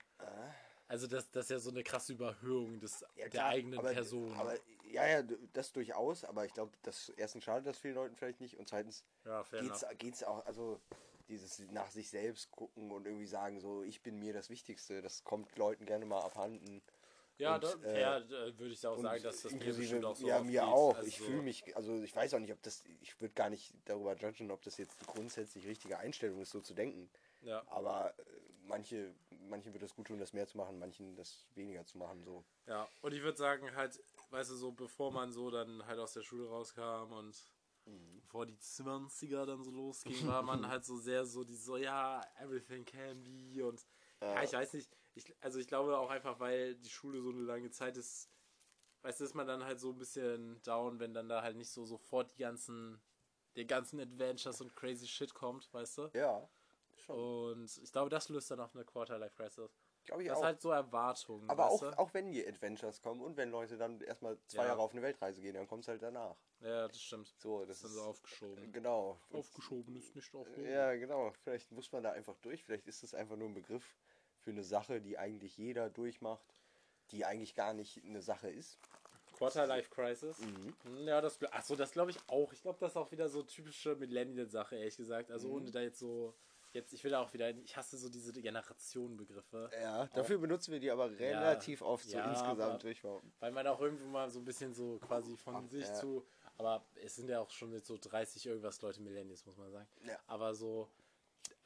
[0.89, 3.05] also das, das ist ja so eine krasse Überhöhung des?
[3.17, 4.33] Ja, der eigenen aber, Person.
[4.35, 4.55] Aber
[4.91, 8.59] ja, ja, das durchaus, aber ich glaube, das erstens schadet das vielen Leuten vielleicht nicht
[8.59, 10.81] und zweitens ja, geht's, geht's auch, also
[11.29, 15.25] dieses nach sich selbst gucken und irgendwie sagen, so ich bin mir das Wichtigste, das
[15.25, 16.83] kommt Leuten gerne mal abhanden.
[17.39, 20.29] Ja, und, da, äh, äh, würde ich auch sagen, dass das mir inklusive, auch so
[20.29, 20.95] ja, mir auch.
[20.95, 23.75] Also ich fühle mich, also ich weiß auch nicht, ob das, ich würde gar nicht
[23.87, 27.11] darüber judgen, ob das jetzt die grundsätzlich richtige Einstellung ist, so zu denken.
[27.43, 28.23] Ja, Aber äh,
[28.67, 29.13] manche,
[29.49, 32.25] manchen wird es gut tun, das mehr zu machen, manchen das weniger zu machen.
[32.25, 32.45] So.
[32.67, 32.89] ja.
[33.03, 36.23] Und ich würde sagen, halt, weißt du, so bevor man so dann halt aus der
[36.23, 37.37] Schule rauskam und
[37.87, 38.23] Mhm.
[38.23, 42.25] bevor die 20er dann so losging, war man halt so sehr so die so, ja,
[42.41, 43.85] everything can be und
[44.21, 47.43] ja, ich weiß nicht, ich, also ich glaube auch einfach, weil die Schule so eine
[47.43, 48.31] lange Zeit ist,
[49.03, 51.71] weißt du, ist man dann halt so ein bisschen down, wenn dann da halt nicht
[51.71, 53.03] so sofort die ganzen,
[53.57, 56.11] die ganzen Adventures und crazy shit kommt, weißt du?
[56.15, 56.49] Ja,
[57.05, 57.53] schon.
[57.63, 59.71] Und ich glaube, das löst dann auch eine Quarter-Life-Crisis.
[60.05, 60.41] Glaube ich Das auch.
[60.43, 61.49] ist halt so Erwartungen.
[61.49, 61.99] Aber auch, du?
[61.99, 64.69] auch wenn die Adventures kommen und wenn Leute dann erstmal zwei Ja.
[64.69, 66.37] Jahre auf eine Weltreise gehen, dann kommt es halt danach.
[66.61, 67.33] Ja, das stimmt.
[67.39, 68.73] So, Das das ist dann so aufgeschoben.
[68.73, 69.19] Genau.
[69.33, 70.69] Aufgeschoben ist nicht aufgehoben.
[70.71, 71.33] Ja, genau.
[71.43, 72.65] Vielleicht muss man da einfach durch.
[72.65, 73.97] Vielleicht ist es einfach nur ein Begriff
[74.41, 76.45] für eine Sache, die eigentlich jeder durchmacht,
[77.11, 78.79] die eigentlich gar nicht eine Sache ist.
[79.39, 80.39] Quarter-Life Crisis.
[80.39, 80.75] Mhm.
[80.85, 82.53] Hm, Ja, das, achso, das glaube ich auch.
[82.53, 85.31] Ich glaube, das ist auch wieder so typische Millennial-Sache, ehrlich gesagt.
[85.31, 85.55] Also Mhm.
[85.55, 86.35] ohne da jetzt so.
[86.75, 87.51] Jetzt, ich will auch wieder.
[87.51, 89.71] Ich hasse so diese Generationenbegriffe.
[89.81, 93.33] Ja, dafür benutzen wir die aber relativ oft so ja, insgesamt durchbauen.
[93.39, 95.95] Weil man auch irgendwo mal so ein bisschen so quasi von sich ja.
[95.95, 96.27] zu.
[96.57, 99.89] Aber es sind ja auch schon jetzt so 30 irgendwas Leute Millennials, muss man sagen.
[100.05, 100.19] Ja.
[100.27, 100.91] Aber so.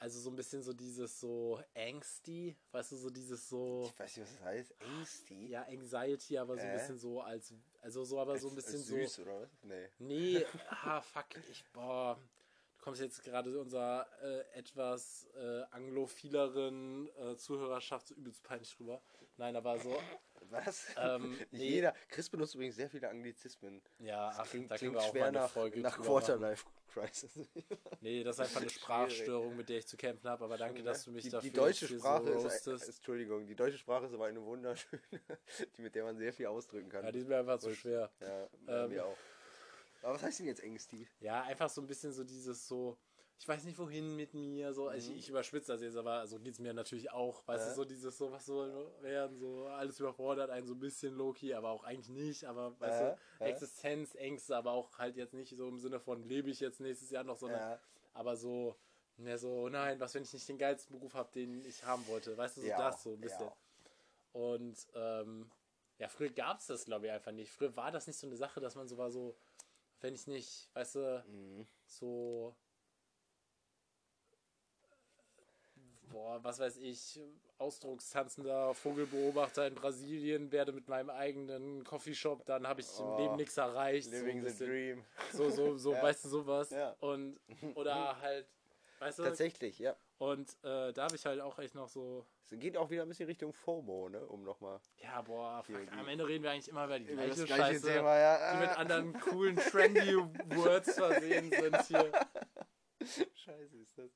[0.01, 3.85] Also so ein bisschen so dieses so angsty, weißt du, so dieses so.
[3.87, 4.75] Ich weiß nicht, was das heißt.
[4.83, 5.47] Angsty?
[5.49, 6.73] Ja, Anxiety, aber so ein Äh?
[6.79, 7.55] bisschen so als.
[7.81, 8.95] Also so, aber so ein Als- bisschen als so.
[8.95, 9.49] süß, oder was?
[9.63, 9.89] Nee.
[9.99, 10.47] Nee,
[10.85, 12.21] ah, fuck, ich, boah.
[12.79, 19.03] Du kommst jetzt gerade unserer äh, etwas äh, anglophileren äh, Zuhörerschaft so übelst peinlich drüber.
[19.37, 19.97] Nein, aber so,
[20.51, 20.87] Was?
[20.97, 21.69] Ähm, nee.
[21.69, 21.95] Jeder.
[22.09, 23.83] Chris benutzt übrigens sehr viele Anglizismen.
[23.99, 26.01] ja, ach, Klingt, da klingt wir auch mal schwer eine nach, Folge nach.
[26.01, 27.49] Quarterlife Crisis.
[28.01, 31.05] Nee, das ist einfach eine Sprachstörung, mit der ich zu kämpfen habe, aber danke, dass
[31.05, 34.15] du mich die, dafür die deutsche Sprache so ist, ist, Entschuldigung, die deutsche Sprache ist
[34.15, 35.03] aber eine wunderschöne,
[35.77, 37.05] die, mit der man sehr viel ausdrücken kann.
[37.05, 38.11] Ja, die ist mir einfach zu schwer.
[38.21, 38.49] Ja,
[38.85, 39.17] Ähm, mir auch.
[40.03, 41.09] Aber was heißt denn jetzt Angsty?
[41.21, 42.97] Ja, einfach so ein bisschen so dieses so,
[43.39, 46.55] ich weiß nicht wohin mit mir, so, ich, ich überspitze das jetzt, aber so geht
[46.55, 47.71] es mir natürlich auch, weißt Ja.
[47.71, 51.55] du, so dieses so, was soll werden, so alles überfordert einen so ein bisschen Loki,
[51.55, 53.47] aber auch eigentlich nicht, aber weißt Ja, du, ja.
[53.47, 57.25] Existenzängste, aber auch halt jetzt nicht so im Sinne von lebe ich jetzt nächstes Jahr
[57.25, 57.79] noch, sondern
[58.15, 58.77] aber so,
[59.19, 62.37] ne, so, nein, was, wenn ich nicht den geilsten Beruf habe, den ich haben wollte,
[62.37, 63.47] weißt du, so Ja, das so ein bisschen.
[63.47, 63.53] ja.
[64.33, 65.51] Und ähm,
[65.99, 67.51] ja, früher gab es das, glaube ich, einfach nicht.
[67.51, 69.37] Früher war das nicht so eine Sache, dass man so war, so,
[70.01, 71.67] wenn ich nicht, weißt du, Mhm.
[71.87, 72.57] so.
[76.11, 77.21] Boah, was weiß ich,
[77.59, 83.37] ausdruckstanzender Vogelbeobachter in Brasilien, werde mit meinem eigenen Coffeeshop, dann habe ich im Oh, Leben
[83.37, 84.09] nichts erreicht.
[84.11, 84.67] so Living the bisschen.
[84.71, 85.05] Dream.
[85.33, 86.03] So, so, so, Ja.
[86.03, 86.71] weißt du, sowas.
[86.71, 86.93] Ja.
[87.01, 87.39] Und,
[87.75, 88.47] oder halt,
[88.99, 89.97] weißt du, Tatsächlich, ja.
[90.19, 93.09] und äh, da habe ich halt auch echt noch so, Es geht auch wieder ein
[93.09, 94.27] bisschen Richtung FOMO, ne?
[94.27, 94.81] Um nochmal.
[94.97, 97.87] ja, boah, fuck, am Ende reden wir eigentlich immer über die gleiche, das gleiche Scheiße,
[97.87, 98.53] Thema, ja.
[98.55, 102.13] die mit anderen coolen, trendy Words versehen sind hier.
[103.35, 104.11] Scheiße ist das.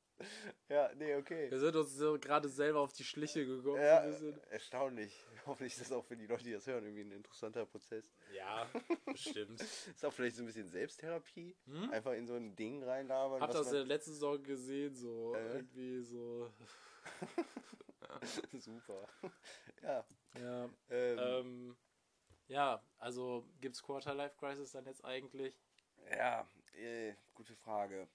[0.68, 1.51] Ja, nee, okay.
[1.51, 3.77] Wir sind uns so gerade selber auf die Schliche gekommen.
[3.77, 4.05] Ja,
[4.51, 5.25] erstaunlich.
[5.47, 8.12] Hoffentlich ist das auch für die Leute, die das hören, irgendwie ein interessanter Prozess.
[8.35, 8.68] ja
[9.07, 9.61] bestimmt.
[9.61, 11.57] Ist auch vielleicht so ein bisschen Selbsttherapie.
[11.90, 13.40] Einfach in so ein Ding reinlabern.
[13.40, 14.95] Habt ihr das in der letzten Saison gesehen?
[14.95, 15.57] So Äh?
[15.57, 16.53] irgendwie so.
[18.53, 19.09] Super.
[19.83, 20.05] Ja.
[20.38, 21.77] Ja, Ähm, ähm,
[22.49, 25.55] ja also gibt's Quarter Life Crisis dann jetzt eigentlich?
[26.11, 28.09] Ja, äh, gute Frage.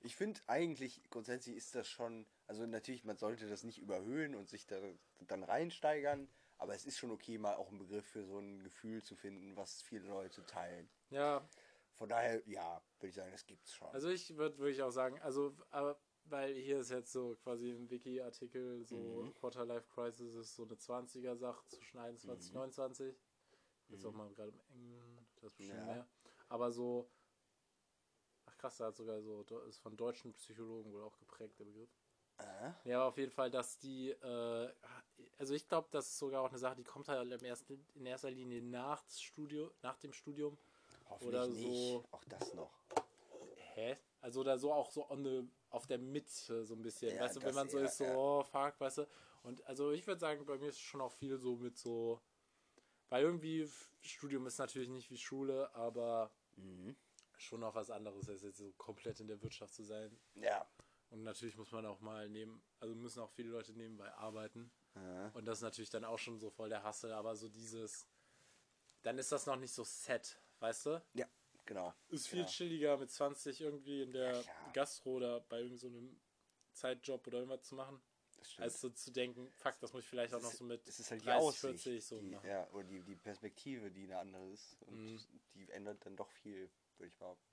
[0.00, 4.48] Ich finde eigentlich, grundsätzlich ist das schon, also natürlich, man sollte das nicht überhöhen und
[4.48, 4.80] sich da
[5.20, 9.02] dann reinsteigern, aber es ist schon okay, mal auch einen Begriff für so ein Gefühl
[9.02, 10.88] zu finden, was viele Leute teilen.
[11.10, 11.48] Ja,
[11.94, 13.88] Von daher, ja, würde ich sagen, das gibt's schon.
[13.92, 17.90] also ich würde wirklich auch sagen, also, aber weil hier ist jetzt so quasi im
[17.90, 19.34] Wiki-Artikel so Mhm.
[19.34, 23.16] Quarter Life Crisis ist so eine 20er-Sache zwischen 21 und 29.
[23.88, 25.86] Jetzt auch mal gerade im Englischen, das ist bestimmt Mhm.
[25.88, 25.94] Ja.
[25.94, 26.08] mehr.
[26.48, 27.10] Aber so,
[28.58, 31.90] krass, da hat sogar so, ist von deutschen Psychologen wohl auch geprägt, der Begriff.
[32.38, 32.70] äh?
[32.84, 34.72] Ja, aber auf jeden Fall, dass die, äh,
[35.38, 38.06] also ich glaube, das ist sogar auch eine Sache, die kommt halt im ersten, in
[38.06, 40.58] erster Linie nach, Studio, nach dem Studium.
[41.08, 41.62] Hoffentlich Oder nicht.
[41.62, 42.72] so- Auch das noch.
[43.74, 43.96] Hä?
[44.20, 47.36] Also da so auch so on the, auf der Mitte so ein bisschen, Ja, weißt
[47.36, 48.14] du, wenn man so eher, ist, so, ja.
[48.16, 49.06] oh fuck, weißt du.
[49.44, 52.20] Und also ich würde sagen, bei mir ist schon auch viel so mit so,
[53.08, 56.96] weil irgendwie Studium ist natürlich nicht wie Schule, aber Mhm.
[57.38, 60.18] Schon auch was anderes, als jetzt so komplett in der Wirtschaft zu sein.
[60.34, 60.68] Ja.
[61.10, 64.70] Und natürlich muss man auch mal neben, also müssen auch viele Leute nebenbei arbeiten.
[64.94, 65.28] Ja.
[65.30, 68.06] Und das ist natürlich dann auch schon so voll der Hassel, aber so dieses,
[69.02, 71.02] dann ist das noch nicht so set, weißt du?
[71.14, 71.26] Ja,
[71.64, 71.94] genau.
[72.08, 72.46] Ist viel Ja.
[72.46, 74.70] chilliger mit 20 irgendwie in der Ja.
[74.72, 76.20] Gastro oder bei irgendeinem so einem
[76.72, 78.02] Zeitjob oder irgendwas zu machen,
[78.58, 81.10] als so zu denken, fuck, das muss ich vielleicht auch noch so mit es ist
[81.10, 82.46] halt die 30, Aussicht, 40 so die, machen.
[82.46, 84.76] ja, oder die, die Perspektive, die eine andere ist.
[84.82, 85.40] Und Mhm.
[85.54, 87.44] die ändert dann doch viel, würde ich behaupten.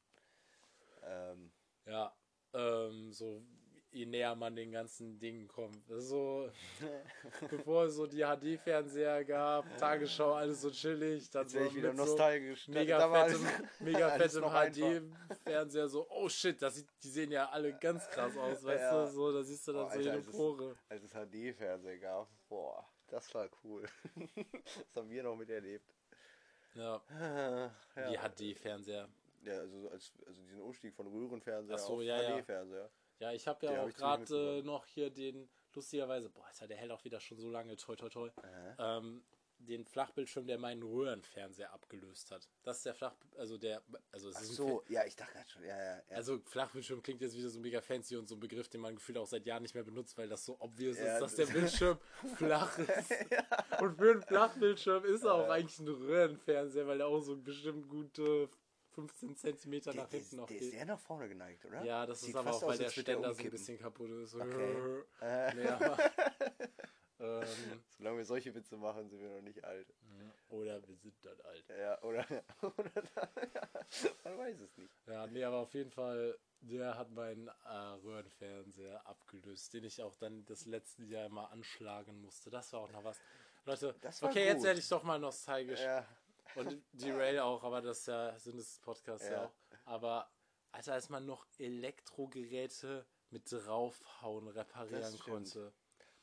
[1.03, 1.51] Ähm,
[1.85, 2.15] Ja,
[2.53, 3.43] ähm, so
[3.91, 5.81] je näher man den ganzen Dingen kommt.
[5.87, 6.51] So,
[7.49, 11.97] bevor es so die HD-Fernseher gab, Tagesschau, alles so chillig, dann jetzt so wieder mit
[11.99, 12.67] so nostalgisch.
[12.67, 13.47] mega fettem,
[13.79, 14.43] mega fettem.
[14.43, 19.05] HD-Fernseher, so, oh shit, das sieht, die sehen ja alle ganz krass aus, weißt Ja.
[19.05, 20.75] du, so, da siehst du dann Boah, so Alter, jede als es- Pore.
[20.89, 23.85] Als es HD-Fernseher gab, boah, das war cool.
[24.35, 25.89] das haben wir noch miterlebt.
[26.73, 27.01] Ja,
[27.95, 28.09] ja.
[28.09, 29.07] die HD-Fernseher.
[29.45, 32.41] Ja, also, als, also diesen Umstieg von Röhrenfernseher so, auf ja, ja.
[32.41, 32.89] HD-Fernseher.
[33.19, 33.95] Ja, ich habe ja hab auch ziemlich
[34.29, 37.75] gerade äh, noch hier den, lustigerweise, boah, Alter, der hält auch wieder schon so lange,
[37.77, 38.29] toi, toi, toi,
[38.77, 39.23] ähm,
[39.57, 42.49] den Flachbildschirm, der meinen Röhrenfernseher abgelöst hat.
[42.63, 43.81] Das ist der Flach, also der,
[44.11, 45.95] also es Ach ist so, ja, ich dachte gerade schon, ja, ja.
[46.09, 46.15] ja.
[46.17, 49.17] Also Flachbildschirm klingt jetzt wieder so mega fancy und so ein Begriff, den man gefühlt
[49.17, 51.53] auch seit Jahren nicht mehr benutzt, weil das so obvious Ja, ist, dass das- der
[51.53, 51.97] Bildschirm
[52.35, 53.11] flach ist.
[53.81, 57.87] Und für einen Flachbildschirm ist er auch eigentlich ein Röhrenfernseher, weil er auch so bestimmt
[57.87, 58.49] gute
[58.95, 60.71] 15 Zentimeter der, nach hinten noch der ist geht.
[60.71, 61.83] sehr nach vorne geneigt, oder?
[61.83, 64.35] Ja, das Sieht ist aber auch, weil der Ständer so ein bisschen kaputt ist.
[64.35, 65.03] Okay.
[65.55, 65.97] Nee, aber,
[67.19, 67.47] ähm,
[67.97, 69.93] solange wir solche Witze machen, sind wir noch nicht alt.
[70.49, 71.65] oder wir sind dann alt.
[71.69, 72.25] Ja, oder,
[72.61, 73.03] oder
[74.23, 74.93] man weiß es nicht.
[75.07, 80.15] Ja, nee, aber auf jeden Fall, der hat meinen äh, Röhrenfernseher abgelöst, den ich auch
[80.15, 82.49] dann das letzte Jahr mal anschlagen musste.
[82.49, 83.19] Das war auch noch was.
[83.65, 84.65] Leute, Das war okay, jetzt gut.
[84.65, 85.79] werde ich doch mal nostalgisch.
[85.81, 86.05] Ja,
[86.55, 89.33] Und die Rail auch, aber das ist ja Sinn des Podcasts ja.
[89.33, 89.45] Ja.
[89.45, 89.51] auch.
[89.85, 90.29] Aber,
[90.71, 95.73] Alter, als man noch Elektrogeräte mit draufhauen reparieren konnte.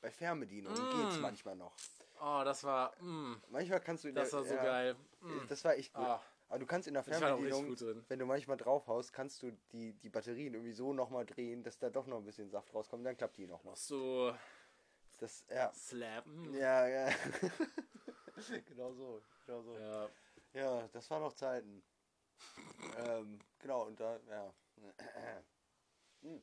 [0.01, 1.03] bei Fernbedienungen Mm.
[1.03, 1.77] geht's manchmal noch.
[2.21, 4.97] Oh, das war, mm, Manchmal kannst du in das der, war so ja, geil.
[5.21, 5.47] Mm.
[5.49, 6.05] Das war echt gut.
[6.05, 6.23] Ah.
[6.49, 7.77] Aber du kannst in der Fernbedienung,
[8.09, 11.89] wenn du manchmal draufhaust, kannst du die, die Batterien irgendwie so nochmal drehen, dass da
[11.89, 13.75] doch noch ein bisschen Saft rauskommt, dann klappt die nochmal.
[13.77, 14.35] So,
[15.19, 15.73] Das, ja.
[15.73, 16.27] Slap.
[16.27, 16.55] mm.
[16.55, 17.09] Ja, ja.
[18.67, 19.23] genau so.
[19.47, 19.79] Genau so.
[19.79, 20.09] Ja,
[20.55, 21.83] Ja, das waren noch Zeiten.
[22.99, 24.55] ähm, genau, und da, ja.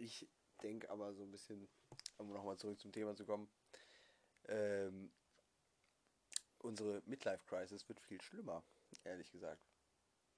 [0.00, 0.28] Ich
[0.62, 1.68] denke aber so ein bisschen,
[2.18, 3.50] um nochmal zurück zum Thema zu kommen,
[4.46, 5.10] ähm,
[6.60, 8.62] unsere Midlife-Crisis wird viel schlimmer,
[9.04, 9.60] ehrlich gesagt.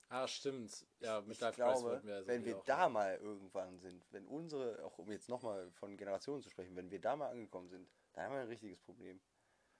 [0.08, 0.86] ah, stimmt.
[1.00, 4.26] Ja, mit ich Life glaube, wollten wir also wenn wir da mal irgendwann sind, wenn
[4.26, 7.88] unsere, auch um jetzt nochmal von Generationen zu sprechen, wenn wir da mal angekommen sind,
[8.20, 9.20] dann haben wir ein richtiges Problem.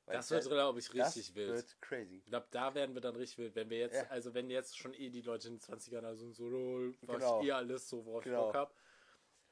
[0.07, 1.55] Weil Das wird, glaube ich, das richtig wild.
[1.55, 2.17] wird crazy.
[2.17, 3.55] Ich glaube, da werden wir dann richtig wild.
[3.55, 4.07] Wenn wir jetzt, Ja.
[4.09, 7.41] also wenn jetzt schon eh die Leute in den 20ern also so, lol, war Genau.
[7.41, 8.47] ich eh alles so, worauf Genau.
[8.49, 8.75] ich Bock hab.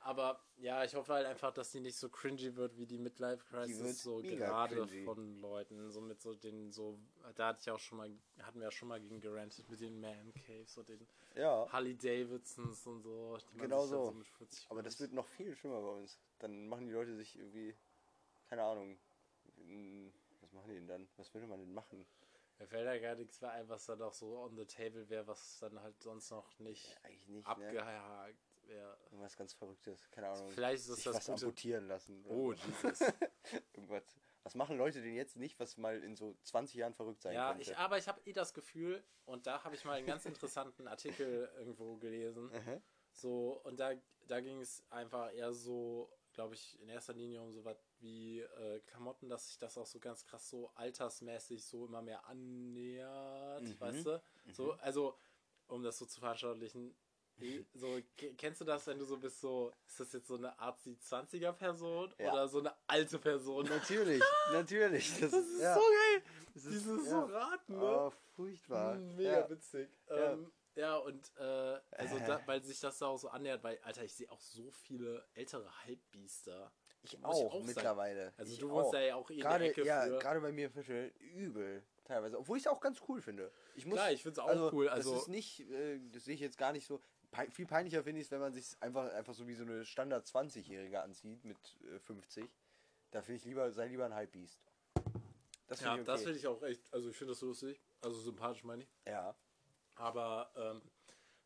[0.01, 3.45] Aber ja, ich hoffe halt einfach, dass die nicht so cringy wird wie die Midlife
[3.45, 5.05] Die Crisis, so gerade cringy.
[5.05, 6.99] von Leuten, so mit so den, so,
[7.35, 10.01] da hatte ich auch schon mal, hatten wir ja schon mal gegen gerantet mit den
[10.01, 13.39] Man Caves und den Ja, Harley Davidsons und so.
[13.57, 14.13] Genau so.
[14.13, 16.21] mit 40 aber das wird noch viel schlimmer bei uns.
[16.39, 17.77] Dann machen die Leute sich irgendwie,
[18.49, 18.99] keine Ahnung,
[19.57, 20.09] mm,
[20.41, 21.09] was machen die denn dann?
[21.17, 22.07] Was würde man denn machen?
[22.59, 25.27] Mir fällt da gar nichts mehr ein, was dann auch so on the table wäre,
[25.29, 27.51] was dann halt sonst noch nicht Eigentlich nicht, ne?
[27.53, 28.35] abgehakt
[28.67, 28.99] wäre.
[29.05, 30.49] Irgendwas ganz Verrücktes, keine Ahnung.
[30.51, 31.47] Vielleicht ist das sich das was Gute.
[31.47, 32.25] amputieren lassen.
[32.27, 32.53] oder Oh.
[32.53, 33.01] Jesus.
[33.75, 34.03] Irgendwas.
[34.43, 37.53] Was machen Leute denn jetzt nicht, was mal in so 20 Jahren verrückt sein Ja,
[37.53, 37.71] könnte?
[37.71, 40.89] ich, aber ich habe eh das Gefühl, und da habe ich mal einen ganz interessanten
[40.89, 42.47] Artikel irgendwo gelesen.
[42.51, 42.83] Mhm.
[43.13, 43.93] So, und da,
[44.27, 48.39] da ging es einfach eher so, glaube ich, in erster Linie um so was wie
[48.39, 53.63] äh, Klamotten, dass sich das auch so ganz krass so altersmäßig so immer mehr annähert,
[53.65, 53.81] Mhm.
[53.81, 54.23] weißt du?
[54.53, 55.19] So, also,
[55.67, 56.95] um das so zu veranschaulichen,
[57.75, 60.57] so, ke- kennst du das, wenn du so bist, so, ist das jetzt so eine
[60.61, 62.33] Art 20er Person Ja.
[62.33, 63.67] oder so eine alte Person?
[63.67, 64.23] Natürlich,
[64.53, 65.21] natürlich.
[65.21, 65.75] Das, Das ist ja.
[65.75, 66.23] so geil.
[66.55, 67.11] Das ist- Dieses ja.
[67.11, 67.83] so raten, ne?
[67.85, 68.95] Oh, furchtbar.
[68.95, 69.89] Mega witzig.
[70.09, 72.27] Ähm, ja, und äh, also Äh.
[72.27, 75.27] da, weil sich das da auch so annähert, weil, Alter, ich sehe auch so viele
[75.35, 76.73] ältere Halbbiester.
[77.03, 78.33] Ich Muss ich auch, auch mittlerweile.
[78.37, 78.93] Also ich du wohnst auch.
[78.93, 80.19] da ja auch in der gerade, Ecke ja, für.
[80.19, 83.53] gerade bei mir Fische übel teilweise, obwohl ich es auch ganz cool finde.
[83.77, 86.41] Ich muss, Klar, ich find's auch cool, also- das ist nicht, äh, das sehe ich
[86.41, 87.01] jetzt gar nicht so.
[87.31, 89.85] Pei viel peinlicher finde ich es, wenn man sich einfach einfach so wie so eine
[89.85, 91.59] Standard 20-Jährige anzieht mit
[91.95, 92.49] äh, 50.
[93.11, 94.59] Da finde ich lieber, sei lieber ein Halbbiest.
[95.67, 96.25] Das ja, finde ich das okay.
[96.25, 98.91] finde ich auch echt, also ich finde das so lustig, also sympathisch meine ich.
[99.07, 99.37] ja.
[99.99, 100.83] Aber ähm,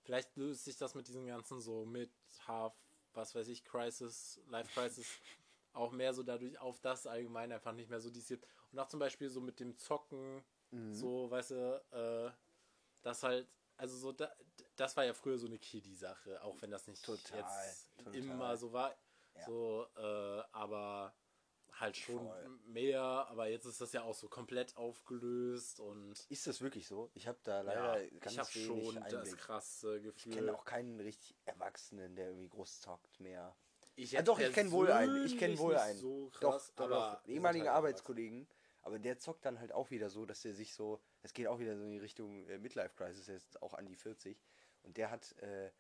[0.03, 2.11] vielleicht löst sich das mit diesen ganzen so mit
[2.47, 2.75] Half
[3.15, 5.07] was weiß ich, Crisis, Life Crisis,
[5.75, 9.01] auch mehr so dadurch auf das allgemein einfach nicht mehr so dies Und auch zum
[9.01, 10.43] Beispiel so mit dem Zocken,
[10.73, 10.95] Mhm.
[10.95, 12.33] so, weißt du, äh,
[13.03, 13.47] das halt,
[13.77, 14.35] also so, da,
[14.77, 18.15] das war ja früher so eine Kiddie-Sache, auch wenn das nicht Total, jetzt total.
[18.15, 18.97] immer so war.
[19.35, 19.45] Ja.
[19.47, 21.15] So, äh, aber
[21.83, 22.49] halt schon Voll.
[22.67, 27.11] mehr, aber jetzt ist das ja auch so komplett aufgelöst und Ist das wirklich so?
[27.15, 29.39] Ich habe da leider ja, ganz ich habe wenig schon das Einblick.
[29.39, 30.33] krasse Ich Gefühl.
[30.33, 33.55] kenne auch keinen richtig Erwachsenen, der irgendwie groß zockt mehr.
[33.95, 35.27] Ich Ja, jetzt doch, ich kenne wohl einen.
[35.27, 35.99] Ich kenne wohl einen.
[35.99, 37.25] So doch, krass, doch, aber doch.
[37.25, 38.49] sind ehemaligen halt Arbeitskollegen.
[38.85, 41.01] Aber der zockt dann halt auch wieder so, dass der sich so.
[41.23, 43.87] Es geht auch wieder so in die Richtung äh, Midlife Crisis, er ist auch an
[43.87, 44.43] die 40.
[44.83, 45.37] Und der hat.
[45.39, 45.71] Äh,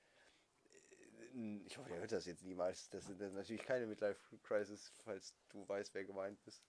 [1.66, 2.88] ich hoffe, er hört das jetzt niemals.
[2.90, 6.62] Das ist natürlich keine Midlife Crisis, falls du weißt, wer gemeint ist.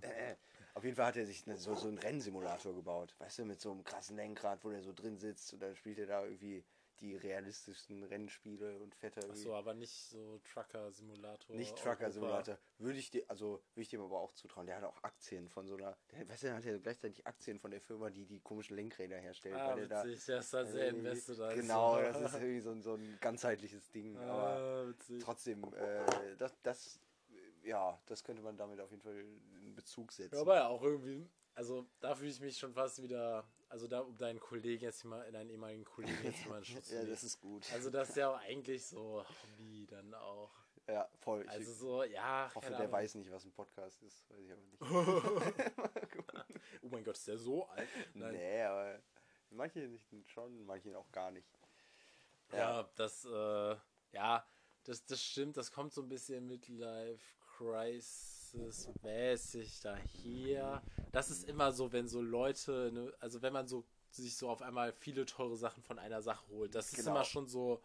[0.00, 0.36] Äh, äh.
[0.74, 3.14] Auf jeden Fall hat er sich so, so einen Rennsimulator gebaut.
[3.18, 5.98] Weißt du, mit so einem krassen Lenkrad, wo der so drin sitzt und dann spielt
[5.98, 6.64] er da irgendwie
[7.00, 9.30] die realistischsten Rennspiele und da irgendwie.
[9.30, 11.56] Achso, aber nicht so Trucker-Simulator.
[11.56, 12.10] Nicht Trucker Europa.
[12.12, 12.58] Simulator.
[12.78, 14.66] Würde ich dir, also würde ich dem aber auch zutrauen.
[14.66, 17.58] Der hat auch Aktien von so einer, der, weißt du, der hat ja gleichzeitig Aktien
[17.58, 19.56] von der Firma, die die komischen Lenkräder herstellt.
[19.56, 21.40] Ah, weil witzig, der ist da da sehr irgendwie- invested.
[21.40, 21.60] Also.
[21.60, 24.16] Genau, das ist irgendwie so ein, so ein ganzheitliches Ding.
[24.18, 25.22] Aber ah, witzig.
[25.22, 29.24] trotzdem, äh, das, das, äh, ja, das könnte man damit auf jeden Fall
[29.62, 30.36] in Bezug setzen.
[30.36, 33.44] Aber ja auch irgendwie, also da fühle ich mich schon fast wieder,
[33.76, 37.04] also da um deinen Kollegen jetzt mal, deinen ehemaligen Kollegen jetzt mal in Schutz ja,
[37.04, 37.70] das ist gut.
[37.74, 40.50] Also das ist ja auch eigentlich so Hobby dann auch.
[40.88, 41.42] ja, voll.
[41.42, 42.92] Ich Also so, ja, hoffe, der Ahnung.
[42.92, 44.24] weiß nicht, was ein Podcast ist.
[44.30, 44.80] Weiß ich aber nicht.
[46.82, 47.86] Oh mein Gott, ist der so alt?
[48.14, 48.32] Nein.
[48.32, 48.98] Nee, aber
[49.50, 51.46] manche nicht schon, manche auch gar nicht.
[52.52, 53.76] Ja, das, äh,
[54.12, 54.46] ja,
[54.84, 57.22] das, das stimmt, das kommt so ein bisschen Midlife
[57.56, 58.35] Crisis
[59.02, 60.82] mäßig daher.
[61.12, 64.62] Das ist immer so, wenn so Leute, ne, also wenn man so sich so auf
[64.62, 67.10] einmal viele teure Sachen von einer Sache holt, das ist Genau.
[67.10, 67.82] immer schon so,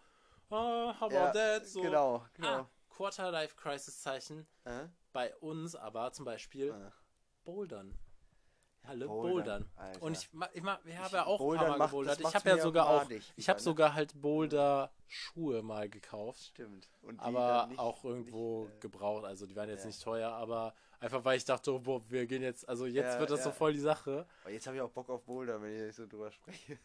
[0.50, 1.68] ah, how about Ja, that?
[1.68, 2.48] So, genau, genau.
[2.48, 4.48] Ah, Quarter Life Crisis Zeichen.
[4.64, 4.88] Äh?
[5.14, 6.92] Bei uns aber zum Beispiel Äh.
[7.44, 7.98] Bouldern.
[8.84, 10.02] Alle Bouldern, Bouldern.
[10.02, 12.20] Und ich, ich, ich habe ja auch Bouldern ein paar Mal gebouldert.
[12.20, 13.06] Ich habe ja sogar auch,
[13.36, 16.42] ich habe sogar halt Boulder-Schuhe mal gekauft.
[16.42, 16.90] Stimmt.
[17.02, 19.26] Und die Aber auch irgendwo nicht, äh, gebraucht.
[19.26, 19.88] Also die waren jetzt ja.
[19.88, 23.20] nicht teuer, aber einfach weil ich dachte, oh, boah, wir gehen jetzt, also jetzt Ja,
[23.20, 23.56] wird das so ja.
[23.56, 24.26] voll die Sache.
[24.42, 26.80] aber jetzt habe ich auch Bock auf Boulder, wenn ich so drüber spreche.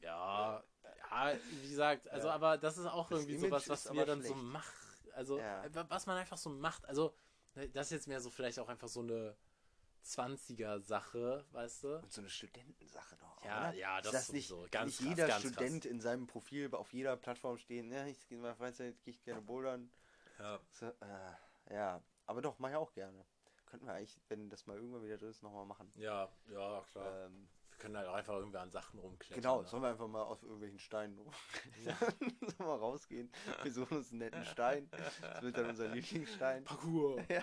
[0.00, 0.62] Ja,
[1.10, 4.20] ja, wie gesagt, also aber das ist auch Das irgendwie Image sowas, was wir dann
[4.20, 4.42] so schlecht.
[4.42, 4.72] machen.
[5.14, 5.40] Also
[5.88, 6.84] was man einfach so macht.
[6.86, 7.14] Also
[7.54, 9.36] ne, das ist jetzt mehr so vielleicht auch einfach so eine
[10.04, 11.96] 20er-Sache, weißt du?
[11.98, 13.44] Und so eine Studentensache doch.
[13.44, 13.74] Ja, oder?
[13.74, 14.68] ja, Ist das das nicht, sowieso.
[14.70, 18.30] Ganz nicht krass, jeder ganz Student in seinem Profil auf jeder Plattform stehen, ja, ich
[18.30, 19.90] in meiner Freizeit gehe ich gerne bouldern.
[20.38, 20.60] Ja.
[20.70, 23.24] So, äh, ja, aber doch, mache ich auch gerne.
[23.66, 25.90] Könnten wir eigentlich, wenn das mal irgendwann wieder drin ist, nochmal machen.
[25.96, 27.26] Ja, ja, klar.
[27.26, 29.42] Ähm, wir können halt auch einfach irgendwie an Sachen rumklettern.
[29.42, 29.68] genau, ne?
[29.68, 31.16] sollen wir einfach mal auf irgendwelchen Steinen
[31.84, 33.32] sollen wir mal rausgehen.
[33.62, 34.88] Wir suchen uns einen netten Stein.
[35.20, 36.64] Das wird dann unser Lieblingsstein.
[36.64, 37.22] Parcours.
[37.28, 37.42] Ja,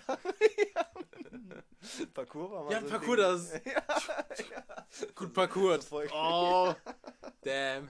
[2.14, 3.62] Parcours war mal Ja, so Parcours, das-
[5.16, 5.92] Gut Parcours.
[6.14, 6.74] Oh,
[7.42, 7.90] damn.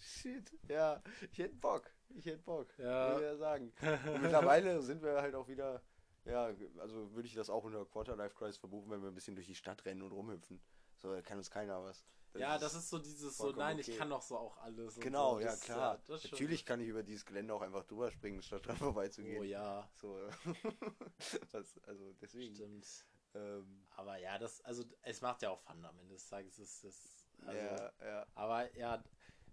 [0.00, 1.90] Shit, ja, ich hätte Bock.
[2.16, 3.10] Ich hätte Bock, Ja.
[3.10, 3.72] würde ich ja sagen.
[4.12, 5.82] Und mittlerweile sind wir halt auch wieder,
[6.24, 9.34] ja, also würde ich das auch unter Quarter Life Crisis verbuchen, wenn wir ein bisschen
[9.34, 10.60] durch die Stadt rennen und rumhüpfen.
[10.96, 12.04] So, da kann uns keiner was.
[12.36, 13.90] Ja, das ist so dieses so, nein, okay.
[13.92, 14.98] ich kann doch so auch alles.
[15.00, 15.40] Genau, so.
[15.40, 15.94] ja Das, klar.
[15.94, 18.66] äh, das ist schon- Natürlich kann ich über dieses Gelände auch einfach drüber springen, statt
[18.66, 19.40] dran vorbeizugehen.
[19.40, 20.18] Oh ja, So,
[21.52, 22.54] das, also deswegen.
[22.54, 23.04] stimmt.
[23.34, 26.58] Ähm, Aber ja, das, also es macht ja auch Fun am Ende des Tages.
[26.58, 28.26] Es ist, also, ja, ja.
[28.34, 29.02] Aber ja,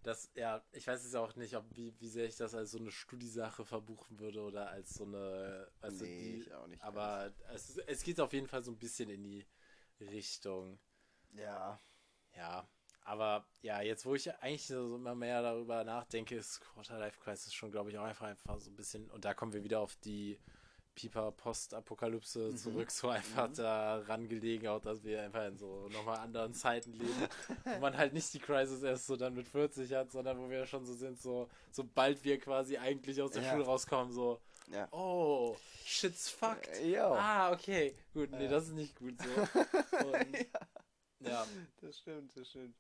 [0.04, 2.78] das, ja, ich weiß jetzt auch nicht, ob wie, wie sehr ich das als so
[2.80, 5.72] eine Studiesache verbuchen würde oder als so eine.
[5.82, 8.78] Also Nee, die, ich auch nicht Aber es, es geht auf jeden Fall so ein
[8.80, 9.46] bisschen in die
[10.00, 10.80] Richtung.
[11.34, 11.80] Ja,
[12.36, 12.68] Ja,
[13.04, 17.54] aber ja, jetzt wo ich eigentlich so immer mehr darüber nachdenke, ist Quarter Life Crisis
[17.54, 19.96] schon, glaube ich, auch einfach, einfach so ein bisschen, und da kommen wir wieder auf
[19.98, 20.40] die
[20.94, 26.54] Piper Post-Apokalypse zurück, so einfach da rangelegen, auch dass wir einfach in so nochmal anderen
[26.54, 27.28] Zeiten leben,
[27.64, 30.66] wo man halt nicht die Crisis erst so dann mit 40 hat, sondern wo wir
[30.66, 33.52] schon so sind, so sobald wir quasi eigentlich aus der Ja.
[33.52, 34.88] Schule rauskommen, so, ja.
[34.92, 35.56] oh,
[35.86, 36.68] shit's fucked.
[36.82, 36.98] Äh.
[36.98, 38.50] Ah, okay, gut, nee, Ja.
[38.52, 39.30] das ist nicht gut so.
[40.06, 40.60] Und, ja.
[41.82, 42.76] Das stimmt, das stimmt.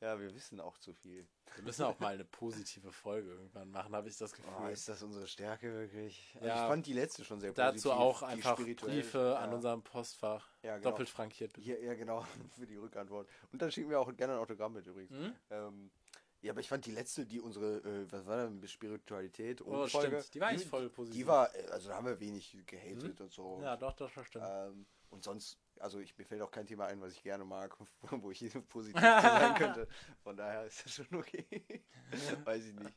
[0.00, 1.26] Ja, wir wissen auch zu viel.
[1.56, 4.52] Wir müssen auch mal eine positive Folge irgendwann machen, habe ich das Gefühl.
[4.58, 6.32] Oh, ist das unsere Stärke wirklich?
[6.36, 6.62] Also Ja.
[6.62, 7.82] ich fand die letzte schon sehr positiv.
[7.82, 8.56] Dazu auch einfach.
[8.56, 9.34] Briefe ja.
[9.36, 10.48] an unserem Postfach.
[10.62, 10.90] Ja, genau.
[10.90, 11.52] Doppelt frankiert.
[11.52, 11.68] bitte.
[11.68, 12.24] Ja, ja, genau,
[12.58, 13.28] für die Rückantwort.
[13.52, 15.10] Und dann schicken wir auch gerne ein Autogramm mit übrigens.
[15.10, 15.34] Mhm.
[15.50, 15.90] Ähm,
[16.42, 19.86] ja, aber ich fand die letzte, die unsere, äh, was war denn, Spiritualität und Oh,
[19.86, 20.34] Folge, stimmt.
[20.34, 21.20] Die war eigentlich voll positiv.
[21.20, 23.60] Die war, äh, also da haben wir wenig gehatet und so.
[23.62, 24.46] Ja, doch, das war stimmt.
[24.48, 27.76] Ähm, und sonst, also ich, mir fällt auch kein Thema ein, was ich gerne mag,
[28.10, 29.88] wo ich positiv sein könnte.
[30.22, 31.46] Von daher ist das schon okay.
[32.44, 32.94] Weiß ich nicht.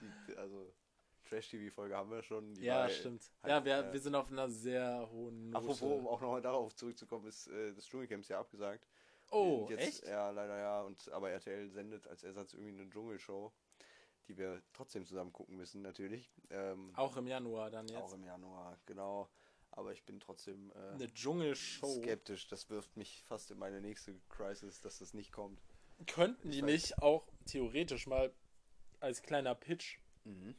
[0.00, 0.72] Die, also,
[1.28, 2.54] Trash-TV-Folge haben wir schon.
[2.54, 3.22] die Ja, stimmt.
[3.42, 5.64] halt, ja, wir, äh, wir sind auf einer sehr hohen Note.
[5.64, 8.86] Apropos, um auch nochmal darauf zurückzukommen, ist äh, das Dschungelcamp ist ja abgesagt.
[9.30, 10.06] oh, jetzt, echt?
[10.06, 10.82] Ja, leider ja.
[10.82, 13.52] Und, aber RTL sendet als Ersatz irgendwie eine Dschungelshow,
[14.28, 16.30] die wir trotzdem zusammen gucken müssen, natürlich.
[16.50, 18.02] Ähm, Auch im Januar dann jetzt.
[18.02, 19.30] auch im Januar, genau.
[19.72, 21.86] Aber ich bin trotzdem äh, Eine Dschungelshow.
[22.02, 22.46] skeptisch.
[22.48, 25.60] Das wirft mich fast in meine nächste Crisis, dass das nicht kommt.
[26.06, 28.32] Könnten die Ich weiß- nicht auch theoretisch mal
[29.00, 30.54] als kleiner Pitch, Mhm.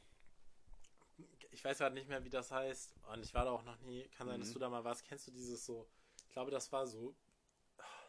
[1.51, 4.07] ich weiß gerade nicht mehr, wie das heißt, und ich war da auch noch nie,
[4.09, 4.53] kann sein, dass Mhm.
[4.53, 5.88] du da mal warst, kennst du dieses so,
[6.28, 7.16] ich glaube, das war so,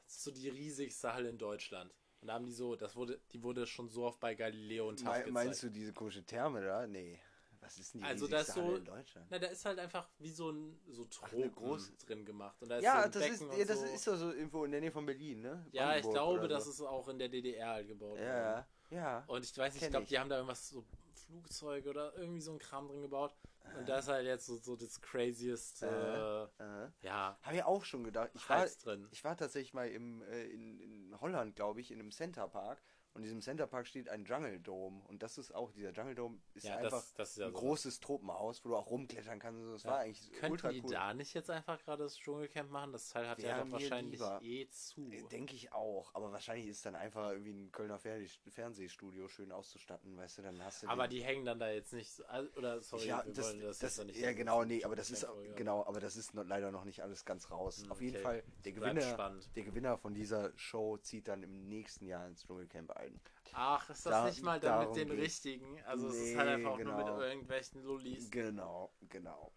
[0.07, 1.95] so die riesigste Halle in Deutschland.
[2.21, 4.97] Und da haben die so, das wurde, die wurde schon so oft bei Galileo und
[5.01, 5.33] TAF Me gezeigt.
[5.33, 6.87] meinst du diese komische Therme da?
[6.87, 7.21] Nee.
[7.65, 9.27] Was ist denn die Also da ist riesigste Halle so- in Deutschland?
[9.31, 12.61] Na, da ist halt einfach wie so ein so Ach, Tropen große- drin gemacht.
[12.63, 13.87] Und da ist so Ja, ein das ist, ja, das so.
[13.87, 15.67] ist doch so irgendwo in der Nähe von Berlin, ne?
[15.73, 16.71] Ja, ich Brandenburg glaube, oder das so.
[16.71, 18.23] ist auch in der DDR halt gebaut worden.
[18.23, 19.25] Ja, ja.
[19.27, 20.11] Und ich weiß nicht, ich glaube, ich.
[20.11, 20.85] die haben da irgendwas so
[21.27, 23.35] Flugzeuge oder irgendwie so ein Kram drin gebaut.
[23.79, 26.91] Und da ist halt jetzt so, so das craziest, äh, Äh.
[27.01, 28.31] ja, Habe ich auch schon gedacht.
[28.35, 29.09] Ich war, drin.
[29.11, 32.83] ich war tatsächlich mal im, äh, in, in Holland, glaube ich, in einem Centerpark.
[33.15, 35.01] Und in diesem Centerpark steht ein Jungle Dome.
[35.07, 37.53] Und das ist auch, dieser Jungle Dome ist Ja, einfach das, das ist ja ein
[37.53, 37.59] so.
[37.61, 39.61] großes Tropenhaus, wo du auch rumklettern kannst.
[39.61, 39.73] und so.
[39.75, 39.91] Das Ja.
[39.91, 40.91] war eigentlich Könnten ultra die cool.
[40.91, 42.91] da nicht jetzt einfach gerade das Dschungelcamp machen?
[42.93, 44.41] Das Teil hat ja doch wahrscheinlich lieber.
[44.43, 45.09] eh zu.
[45.13, 46.13] Äh, Denke ich auch.
[46.15, 50.63] Aber wahrscheinlich ist dann einfach irgendwie ein Kölner Fer Fernsehstudio schön auszustatten, weißt du, dann
[50.65, 52.25] hast du Aber den- die hängen dann da jetzt nicht, so-
[52.57, 55.11] oder sorry, ja, wir das, wollen das, das, nicht ja in genau, nee, aber das
[55.11, 57.83] ist genau, aber das ist noch, leider noch nicht alles ganz raus.
[57.83, 58.23] Hm, Auf jeden okay.
[58.25, 59.49] Fall, der Gewinner, spannend.
[59.55, 63.04] der Gewinner von dieser Show zieht dann im nächsten Jahr ins Dschungelcamp ein.
[63.53, 65.23] Ach, ist das Da- nicht mal dann mit den geht's.
[65.23, 65.81] richtigen?
[65.85, 67.17] Also es ist halt Nee, einfach auch nur genau.
[67.17, 68.31] mit irgendwelchen Lullis.
[68.31, 69.53] Genau, genau.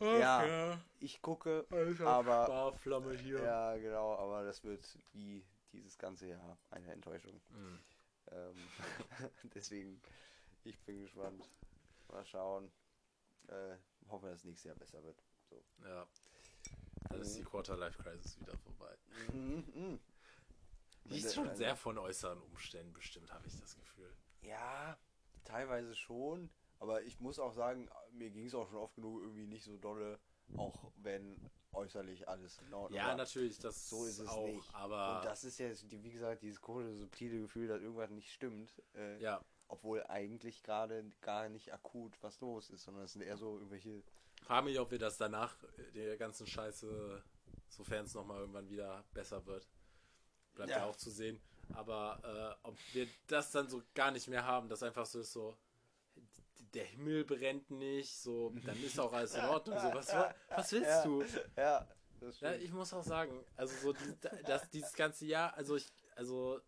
[0.00, 0.80] Ach Ja.
[1.00, 3.42] Ich gucke, Alter, aber Sparflamme hier.
[3.42, 7.40] ja, genau, aber das wird wie dieses ganze Jahr eine Enttäuschung.
[7.50, 7.78] Hm.
[8.30, 8.54] Ähm,
[9.54, 10.00] deswegen,
[10.64, 11.48] ich bin gespannt.
[12.08, 12.70] Mal schauen.
[13.48, 13.76] Äh,
[14.08, 15.22] hoffen, dass nächstes Jahr besser wird.
[15.50, 15.62] So.
[15.84, 16.06] Ja.
[17.10, 18.96] Dann ist die Quarter-Life-Crisis wieder vorbei.
[19.32, 20.00] Mhm.
[21.04, 24.12] Die ist schon sehr von äußeren Umständen bestimmt, habe ich das Gefühl.
[24.42, 24.96] Ja,
[25.44, 26.50] teilweise schon.
[26.78, 29.76] Aber ich muss auch sagen, mir ging es auch schon oft genug irgendwie nicht so
[29.76, 30.18] dolle,
[30.56, 34.74] auch wenn äußerlich alles in Ordnung Ja, natürlich, das So ist es auch, nicht.
[34.74, 38.82] aber Und das ist ja, wie gesagt, dieses komische, subtile Gefühl, dass irgendwas nicht stimmt.
[38.94, 43.36] Äh, ja, Obwohl eigentlich gerade gar nicht akut was los ist, sondern es sind eher
[43.36, 44.02] so irgendwelche.
[44.42, 47.22] frage mich, ob wir das danach äh, der ganzen Scheiße,
[47.68, 49.66] sofern es nochmal irgendwann wieder besser wird,
[50.54, 50.84] bleibt ja, Ja.
[50.86, 51.40] auch zu sehen.
[51.72, 52.20] Aber
[52.62, 55.56] äh, ob wir das dann so gar nicht mehr haben, das einfach so ist so,
[56.72, 59.78] der Himmel brennt nicht, so, dann ist auch alles in Ordnung.
[59.78, 60.12] So, was,
[60.50, 61.02] was willst Ja.
[61.04, 61.24] du?
[61.56, 61.88] Ja,
[62.40, 66.60] Ja, ich muss auch sagen, also so die, das, dieses ganze Jahr, also ich, also,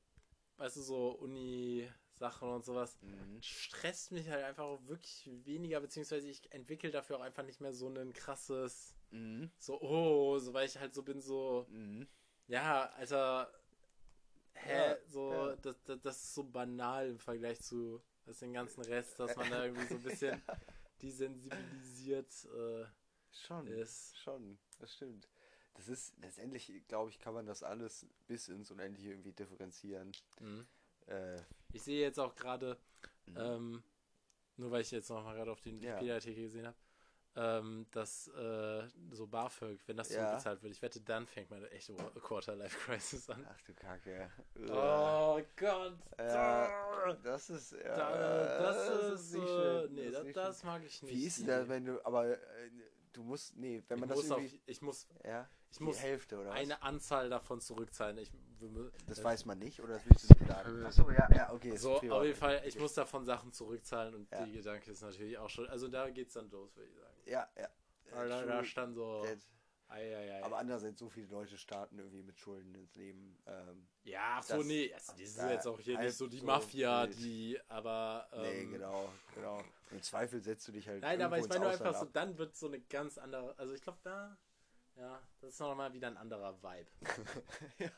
[0.59, 3.41] weißt du, so Uni-Sachen und sowas, Mhm.
[3.43, 7.89] stresst mich halt einfach wirklich weniger, beziehungsweise ich entwickle dafür auch einfach nicht mehr so
[7.89, 9.51] ein krasses, Mhm.
[9.59, 12.07] so, oh, so, weil ich halt so bin, so, Mhm.
[12.49, 13.53] ja, Alter,
[14.65, 15.57] hä, Ja, so, ja.
[15.57, 18.03] Das, das, das ist so banal im Vergleich zu
[18.41, 20.43] den ganzen Rest, dass man da irgendwie so ein bisschen
[21.03, 22.85] desensibilisiert äh,
[23.31, 23.67] Schon.
[23.67, 24.17] ist.
[24.19, 25.29] Schon, das stimmt.
[25.75, 30.13] Das ist, letztendlich, glaube ich, kann man das alles bis ins Unendliche irgendwie differenzieren.
[30.41, 30.67] Mhm.
[31.07, 31.37] Äh,
[31.73, 32.79] Ich sehe jetzt auch gerade,
[33.27, 33.37] Mhm.
[33.37, 33.83] ähm,
[34.57, 35.91] nur weil ich jetzt noch mal gerade auf den Ja.
[35.97, 36.77] Wikipedia-Artikel gesehen habe,
[37.37, 40.21] ähm, dass äh, so BAföG, wenn das Ja.
[40.23, 43.47] zurückgezahlt wird, ich wette, dann fängt meine echte Quarter-Life-Crisis an.
[43.51, 44.31] ach du Kacke.
[44.71, 45.99] Oh Gott.
[46.19, 49.95] Ja, das ist, ja, Da, das, ist, nicht äh, schön.
[49.95, 51.15] nee, das das, das mag ich nicht.
[51.15, 52.39] Wie ist denn das, wenn du, aber äh,
[53.13, 55.85] du musst, nee, wenn man ich das muss, auf, irgendwie, ich muss ja, ich die
[55.85, 56.57] muss Hälfte oder was?
[56.57, 58.19] eine Anzahl davon zurückzahlen.
[58.19, 58.31] Ich,
[59.07, 60.85] Das äh, weiß man nicht, oder das willst du nicht sagen?
[60.87, 61.77] Achso, ja, ja, okay.
[61.77, 64.45] So, auf jeden Fall, ich muss davon Sachen zurückzahlen und Ja.
[64.45, 67.16] die Gedanke ist natürlich auch schon, also da geht's dann los, würde ich sagen.
[67.27, 67.69] Ja, ja.
[68.13, 69.39] Weil da, da stand so, Dead.
[69.89, 70.43] ei, ei, ei.
[70.45, 73.37] Aber andererseits, so viele Leute starten irgendwie mit Schulden ins Leben.
[73.47, 76.27] Ähm, Ja, ach so, Das- nee, also die sind da jetzt auch hier nicht so
[76.29, 77.19] die so Mafia, wild.
[77.19, 78.29] die, aber.
[78.33, 79.59] Ähm, nee, genau, genau.
[79.59, 79.65] Und
[79.97, 81.03] Im Zweifel setzt du dich halt.
[81.03, 83.59] Nein, aber ich meine nur einfach so, Ausland dann wird so eine ganz andere.
[83.59, 84.37] Also ich glaube, da.
[84.99, 86.87] Ja, das ist nochmal wieder ein anderer Vibe.
[87.79, 87.91] ja,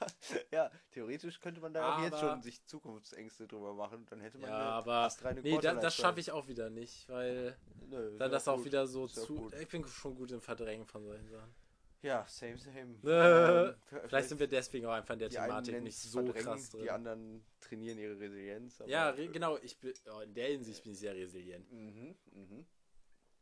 [0.51, 4.05] ja, theoretisch könnte man da auch jetzt Aber- schon sich Zukunftsängste drüber machen.
[4.11, 4.95] Dann hätte man Ja, aber.
[5.05, 7.57] astreine Nee, da, das schaffe ich auch wieder nicht, weil
[7.89, 8.65] Nö, dann das auch gut.
[8.67, 9.35] wieder so zu.
[9.37, 9.55] gut.
[9.55, 11.55] Ich bin schon gut im Verdrängen von solchen Sachen.
[12.03, 12.95] Ja, same, same.
[13.05, 13.75] Äh, Ähm,
[14.09, 16.83] Vielleicht sind wir deswegen auch einfach in der Thematik nicht so krass drin.
[16.83, 18.81] Die anderen trainieren ihre Resilienz.
[18.81, 21.71] aber- Ja, re genau, ich bin, oh, in der Hinsicht bin ich sehr resilient.
[21.73, 22.67] Mhm, mhm.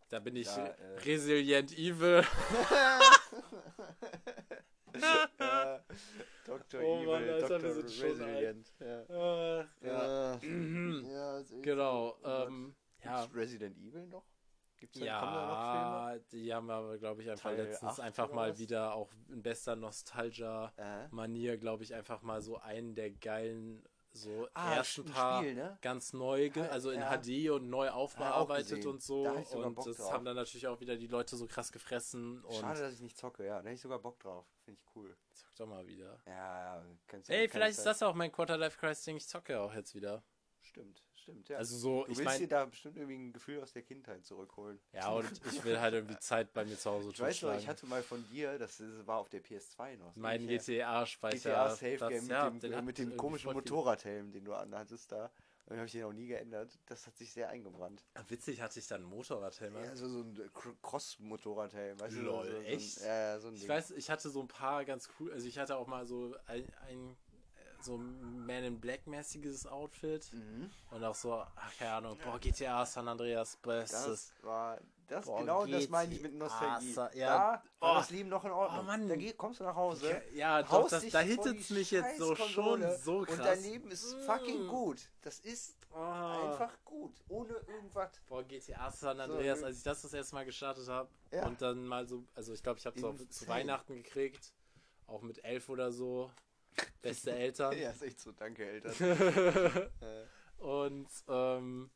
[0.08, 0.98] Da bin ich Ja, äh.
[1.04, 2.22] resilient evil.
[5.38, 5.80] ja,
[6.46, 6.80] Dr.
[6.80, 7.88] Oh Evil, Mann, Alter, wir Dr.
[7.88, 8.72] schon Resilient.
[8.80, 9.60] Ja.
[9.60, 10.38] Äh, Ja.
[10.42, 11.06] mhm.
[11.10, 12.16] Ja, ist echt Genau.
[12.24, 13.24] Ähm, Ja.
[13.34, 14.24] Resident Evil noch?
[14.78, 15.96] Gibt's da, da noch Filme?
[15.96, 18.58] Ja, die haben aber, glaube ich, einfach Teil letztens einfach mal was?
[18.58, 23.82] wieder auch in bester Nostalgia-Manier, glaube ich, einfach mal so einen der geilen,
[24.16, 25.78] so Ah, ersten ein paar Spiel, ne?
[25.82, 27.16] ganz neu, Ja, also in ja.
[27.16, 28.90] HD und neu aufbearbeitet gesehen.
[28.90, 29.24] und so.
[29.24, 30.12] Da Und das drauf.
[30.12, 32.42] haben dann natürlich auch wieder die Leute so krass gefressen.
[32.42, 33.58] Und Schade, dass ich nicht zocke, ja.
[33.58, 34.46] Da hätte ich sogar Bock drauf.
[34.64, 35.16] Finde ich cool.
[35.32, 36.20] zock doch mal wieder.
[36.26, 36.84] Ja, ja.
[37.06, 39.16] Kannst Ey, vielleicht ist das auch mein Quarter-Life-Crisis-Ding.
[39.18, 40.22] Ich zocke ja auch jetzt wieder.
[40.60, 41.58] Stimmt, stimmt, ja.
[41.58, 44.24] Also so, du ich willst meine, dir da bestimmt irgendwie ein Gefühl aus der Kindheit
[44.24, 44.78] zurückholen.
[44.92, 47.66] ja, und ich will halt irgendwie Zeit bei mir zu Hause Ich weiß noch, ich
[47.66, 50.14] hatte mal von dir, das war auf der PS2 noch.
[50.14, 50.46] Mein.
[50.46, 51.50] GTA-Speicher.
[51.50, 55.30] GTA Safe Game mit ja, dem, äh, mit dem komischen Motorradhelm, den du anhattest da.
[55.64, 56.78] Und den habe ich den auch nie geändert.
[56.86, 58.04] Das hat sich sehr eingebrannt.
[58.28, 59.74] Witzig, hatte ich dann einen Motorradhelm.
[59.74, 61.98] Ja, also so ein Cr- Cross-Motorradhelm.
[61.98, 63.00] Weißt Lol, du, so, so, echt?
[63.00, 65.76] Ein, ja, so Ich weiß, ich hatte so ein paar ganz cool, also ich hatte
[65.76, 67.16] auch mal so ein, ein
[67.82, 70.70] so Man in Black mäßiges Outfit Mhm.
[70.90, 74.04] und auch so, ach keine Ahnung, boah, GTA San Andreas bestes.
[74.06, 76.92] Das war, das Boah, genau das meine ich mit Nostalgie.
[76.92, 77.26] Sa- ja.
[77.28, 77.98] Da war Oh.
[77.98, 78.80] das Leben noch in Ordnung.
[78.80, 79.08] Oh, Mann.
[79.08, 80.20] Da kommst du nach Hause.
[80.34, 83.38] Ja, doch, haust das, da hittet es mich jetzt so schon so krass.
[83.38, 84.68] Und dein Leben ist fucking Mm.
[84.68, 85.08] gut.
[85.22, 85.98] Das ist Oh.
[86.00, 87.14] einfach gut.
[87.28, 88.10] Ohne irgendwas.
[88.28, 91.46] Boah, GTA San Andreas, So, als ich das das erste Mal gestartet habe Ja.
[91.46, 93.46] und dann mal so, also ich glaube, ich habe es auch zu.
[93.48, 94.52] Weihnachten gekriegt,
[95.06, 96.30] auch mit elf oder so.
[97.02, 97.76] Beste Eltern.
[97.78, 98.32] Ja, ist echt so.
[98.32, 98.92] Danke, Eltern.
[100.00, 101.90] äh, Und ähm,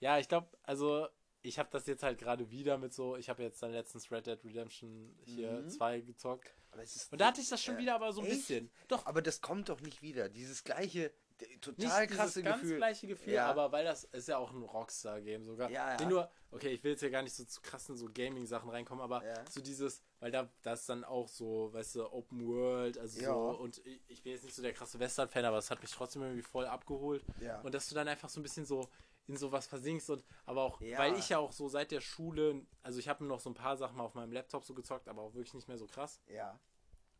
[0.00, 1.08] ja, ich glaube, also
[1.42, 4.26] ich habe das jetzt halt gerade wieder mit so, ich habe jetzt dann letztens Red
[4.26, 5.68] Dead Redemption hier Mhm.
[5.70, 6.54] 2 gezockt.
[6.70, 7.80] aber es ist Und da hatte ich das schon Ja.
[7.80, 8.36] wieder aber so ein Echt?
[8.36, 8.70] bisschen.
[8.88, 10.28] Doch, Aber das kommt doch nicht wieder.
[10.28, 11.12] Dieses gleiche,
[11.48, 12.76] nicht total dieses krasse ganz Gefühl.
[12.76, 13.46] gleiche Gefühl, Ja.
[13.46, 15.70] aber weil das ist ja auch ein Rockstar-Game sogar.
[15.70, 16.08] Ja, ja.
[16.08, 19.24] Nur, okay, ich will jetzt ja gar nicht so zu krassen so Gaming-Sachen reinkommen, aber
[19.24, 19.44] Ja.
[19.50, 23.26] so dieses, weil da das dann auch so, weißt du, Open World, also Ja.
[23.28, 23.78] so, und
[24.08, 26.66] ich, bin jetzt nicht so der krasse Western-Fan, aber es hat mich trotzdem irgendwie voll
[26.66, 27.24] abgeholt.
[27.40, 27.60] Ja.
[27.60, 28.88] Und dass du dann einfach so ein bisschen so
[29.26, 30.98] in sowas versinkst und aber auch, Ja.
[30.98, 33.76] weil ich ja auch so seit der Schule, also ich habe noch so ein paar
[33.76, 36.20] Sachen mal auf meinem Laptop so gezockt, aber auch wirklich nicht mehr so krass.
[36.26, 36.58] ja.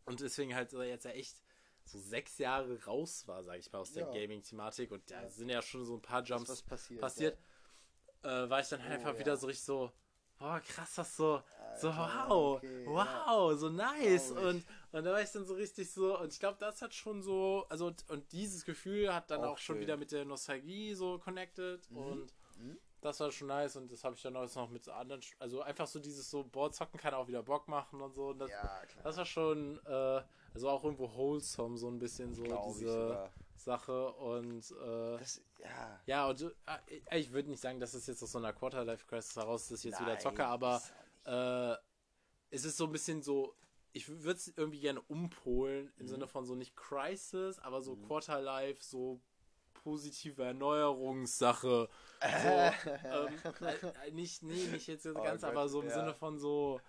[0.07, 1.41] Und deswegen halt jetzt ja echt
[1.91, 4.11] so sechs Jahre raus war, sag ich mal, aus der Ja.
[4.13, 5.31] Gaming-Thematik und da Ja.
[5.31, 7.01] sind ja schon so ein paar Jumps passiert.
[7.03, 7.39] passiert,
[8.23, 9.19] äh, war ich dann halt Oh, einfach ja.
[9.19, 9.93] wieder so richtig so,
[10.41, 15.23] oh krass, das so, so Alter, wow, okay, wow, so nice und und da war
[15.23, 18.33] ich dann so richtig so und ich glaube, das hat schon so, also und, und
[18.33, 22.79] dieses Gefühl hat dann Auch auch, schon wieder mit der Nostalgie so connected und Mhm.
[23.01, 25.63] Das war schon nice und das habe ich dann auch noch mit so anderen, also
[25.63, 28.51] einfach so dieses so, boah, zocken kann auch wieder Bock machen und so und das,
[28.51, 29.05] Ja, klar.
[29.05, 30.23] das war schon, äh,
[30.55, 33.31] also auch irgendwo wholesome, so ein bisschen so Glaub diese.
[33.57, 36.01] Sache und äh, Das, ja.
[36.07, 39.65] ja, und äh, ich würde nicht sagen, dass es jetzt aus so einer Quarter-Life-Crisis heraus
[39.65, 40.81] ist, dass ich jetzt wieder Nein, zocke, aber
[41.25, 41.77] äh,
[42.49, 43.55] es ist so ein bisschen so,
[43.93, 46.09] ich würde es irgendwie gerne umpolen, im Mhm.
[46.09, 49.21] Sinne von so nicht Crisis, aber so Quarter-Life, so
[49.83, 51.89] positive Erneuerungssache.
[52.21, 55.95] So, ähm, äh, äh, nicht, nee, nicht jetzt Oh ganz, Gott, aber so im ja.
[55.95, 56.81] Sinne von so,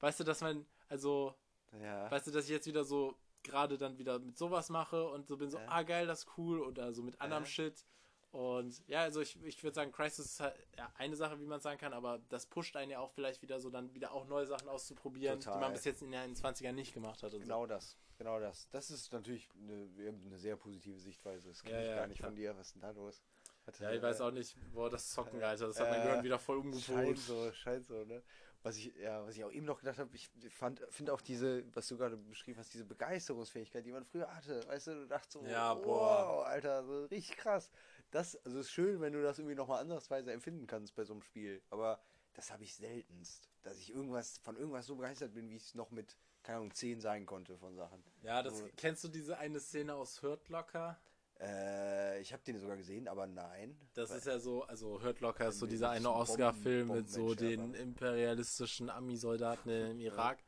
[0.00, 1.34] weißt du, dass man, also,
[1.72, 2.10] ja.
[2.10, 5.36] weißt du, dass ich jetzt wieder so gerade dann wieder mit sowas mache und so
[5.36, 5.66] bin so, Ja.
[5.68, 7.48] ah geil, das ist cool oder so mit anderem Ja.
[7.48, 7.84] Shit.
[8.32, 10.54] Und ja, also ich, ich würde sagen, Crisis ist halt
[10.96, 13.70] eine Sache, wie man sagen kann, aber das pusht einen ja auch vielleicht wieder so,
[13.70, 15.54] dann wieder auch neue Sachen auszuprobieren, Total.
[15.54, 17.32] die man bis jetzt in den 20ern nicht gemacht hat.
[17.32, 18.68] Genau das, genau das.
[18.70, 19.88] Das ist natürlich eine,
[20.26, 21.48] eine sehr positive Sichtweise.
[21.48, 22.28] Das kenne Ja, ich ja, gar nicht klar.
[22.30, 22.56] von dir.
[22.58, 23.22] Was ist denn da los?
[23.66, 23.84] Hatte, so.
[23.84, 26.24] Ja, ich weiß äh, auch nicht, boah, das Zocken, Alter, das hat äh, mein Gehirn
[26.24, 27.18] wieder voll Scheint umgepolt.
[27.18, 28.22] so, scheint so, ne?
[28.62, 31.62] Was ich, ja, was ich auch eben noch gedacht habe, ich fand, finde auch diese,
[31.74, 35.32] was du gerade beschrieben hast, diese Begeisterungsfähigkeit, die man früher hatte, weißt du, du dachtest
[35.34, 36.46] so, Ja, wow, boah.
[36.46, 37.70] Alter, so richtig krass.
[38.10, 41.22] Das, also ist schön, wenn du das irgendwie nochmal andersweise empfinden kannst bei so einem
[41.22, 42.00] Spiel, aber
[42.34, 45.74] das habe ich seltenst, dass ich irgendwas, von irgendwas so begeistert bin, wie ich es
[45.74, 48.02] noch mit, keine Ahnung, 10 sein konnte von Sachen.
[48.22, 48.68] Ja, das So.
[48.76, 50.98] kennst du diese eine Szene aus Hurt Locker?
[51.40, 53.78] Äh, ich habe den sogar gesehen, aber nein.
[53.94, 57.74] Das ist ja so, also Hurt Locker ist so dieser eine Oscar-Film mit so den
[57.74, 60.38] imperialistischen Ami-Soldaten im Irak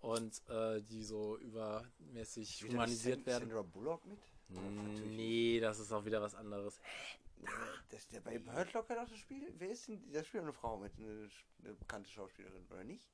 [0.00, 3.48] und äh, die so übermäßig humanisiert werden.
[3.48, 4.18] Sandra Bullock mit?
[4.54, 6.78] Natürlich Nee, das ist auch wieder was anderes.
[7.88, 9.52] Das, der bei Hurt Locker doch das Spiel?
[9.58, 11.28] Wer ist denn, das spielt eine Frau mit, eine,
[11.64, 13.08] eine bekannte Schauspielerin, oder nicht?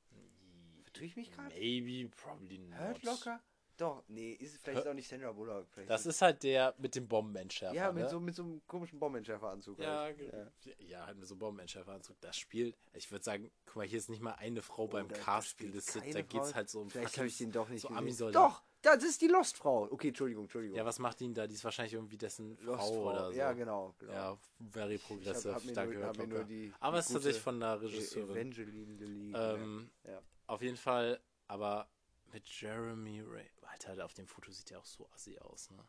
[0.82, 1.54] Vertue ich mich gerade?
[1.54, 2.78] Maybe, probably not.
[2.80, 3.40] Hurt Locker?
[3.78, 5.66] Doch, nee, ist vielleicht ist auch nicht Sandra Bullock.
[5.68, 7.74] Vielleicht Das ist halt der mit dem Bombenentschärfer.
[7.76, 8.08] ja, mit, ne?
[8.08, 9.78] so, mit so einem komischen Bombenentschärferanzug.
[9.78, 10.16] Ja, halt.
[10.16, 11.04] ge- ja.
[11.06, 12.16] halt mit so einem Bombenentschärferanzug.
[12.22, 15.08] Das spielt, ich würde sagen, guck mal, hier ist nicht mal eine Frau beim Oh,
[15.10, 16.02] da- da Cast spielt gelistet.
[16.02, 16.54] keine Da geht's Frau.
[16.54, 18.32] halt so um Vielleicht habe ich den doch nicht so gesehen.
[18.32, 19.88] Doch, das ist die Lost-Frau.
[19.90, 20.76] Okay, Entschuldigung, Entschuldigung.
[20.76, 21.46] Ja, was macht ihn da?
[21.46, 23.38] Die ist wahrscheinlich irgendwie dessen Frau oder so.
[23.38, 23.94] Ja, genau.
[23.98, 24.12] genau.
[24.12, 24.38] Ja,
[24.70, 25.54] very hab- progressive.
[25.54, 26.44] hab hab mir nur Locker.
[26.44, 28.36] die, Aber es ist tatsächlich von der E- Regisseurin.
[28.36, 29.32] Evangeline Lilly.
[29.34, 30.20] Ähm, ja.
[30.46, 31.88] Auf jeden Fall, aber
[32.32, 33.50] mit Jeremy Ray.
[33.62, 35.84] Alter, auf dem Foto sieht er auch so assi aus, ne?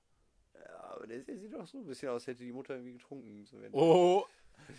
[0.59, 3.45] ja, aber der, der sieht doch so ein bisschen aus, hätte die Mutter irgendwie getrunken.
[3.45, 4.25] So Oh!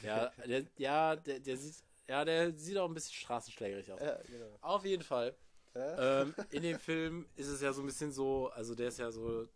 [0.02, 4.00] Ja, der, ja, der, der sieht, ja, der sieht auch ein bisschen straßenschlägerig aus.
[4.00, 4.58] Ja, genau.
[4.60, 5.36] Auf jeden Fall.
[5.74, 6.22] Ja?
[6.22, 9.10] ähm, in dem Film ist es ja so ein bisschen so, also der ist ja
[9.10, 9.48] so,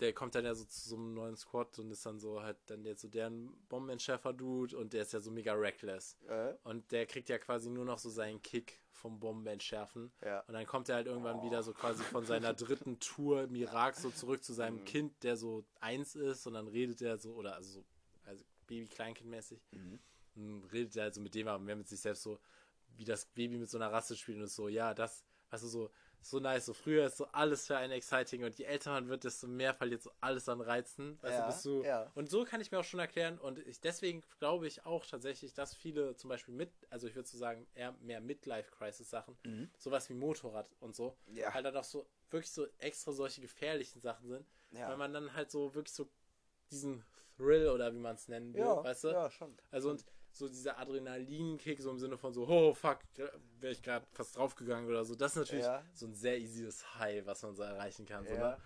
[0.00, 2.56] der kommt dann ja so zu so einem neuen Squad und ist dann so halt
[2.66, 6.18] dann jetzt so deren Bombenentschärfer-Dude und der ist ja so mega reckless.
[6.28, 6.54] Äh?
[6.64, 10.12] Und der kriegt ja quasi nur noch so seinen Kick vom Bombenentschärfen.
[10.24, 10.40] Ja.
[10.40, 13.96] Und dann kommt er halt irgendwann wieder so quasi von seiner dritten Tour im Irak
[13.96, 17.54] so zurück zu seinem Kind, der so eins ist und dann redet er so, oder
[17.54, 17.84] also so,
[18.24, 19.60] also Baby-Kleinkind-mäßig.
[20.34, 22.38] Und redet er halt so mit dem, aber mehr mit sich selbst so,
[22.96, 25.90] wie das Baby mit so einer Rasse spielt und so, ja, das, du, so,
[26.20, 29.24] so nice, so früher ist so alles für einen exciting und je älter man wird,
[29.24, 32.10] desto mehr verliert so alles an Reizen, weißt Ja, bist du, ja.
[32.14, 35.52] und so kann ich mir auch schon erklären und ich, deswegen glaube ich auch tatsächlich,
[35.54, 39.36] dass viele zum Beispiel mit, also ich würde so sagen, eher mehr Midlife-Crisis-Sachen,
[39.78, 41.36] sowas wie Motorrad und so, Mhm.
[41.38, 41.52] Ja.
[41.54, 44.88] halt dann auch so, wirklich so extra solche gefährlichen Sachen sind, Ja.
[44.88, 46.08] weil man dann halt so wirklich so
[46.70, 47.04] diesen
[47.36, 49.08] Thrill oder wie man es nennen will, Ja, weißt du?
[49.08, 49.58] ja, schon.
[49.70, 52.98] Also und so dieser Adrenalinkick, so im Sinne von so, oh fuck,
[53.60, 55.14] wäre ich gerade fast draufgegangen oder so.
[55.14, 55.84] Das ist natürlich Ja.
[55.92, 58.26] so ein sehr easyes High, was man so erreichen kann.
[58.26, 58.50] So, Ja.
[58.50, 58.58] ne?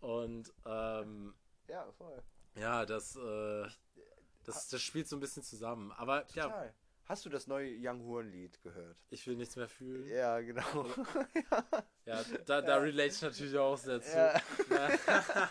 [0.00, 1.34] Und ähm,
[1.68, 2.22] Ja, voll.
[2.56, 3.66] ja, das, äh,
[4.44, 5.92] das, das spielt so ein bisschen zusammen.
[5.92, 6.74] Aber ja, Total.
[7.06, 8.98] Hast du das neue Young Horn Lied gehört?
[9.08, 10.06] ich will nichts mehr fühlen.
[10.08, 10.62] Ja, genau.
[12.04, 14.16] Ja, da, da relate ich natürlich auch sehr zu.
[14.16, 14.40] Ja.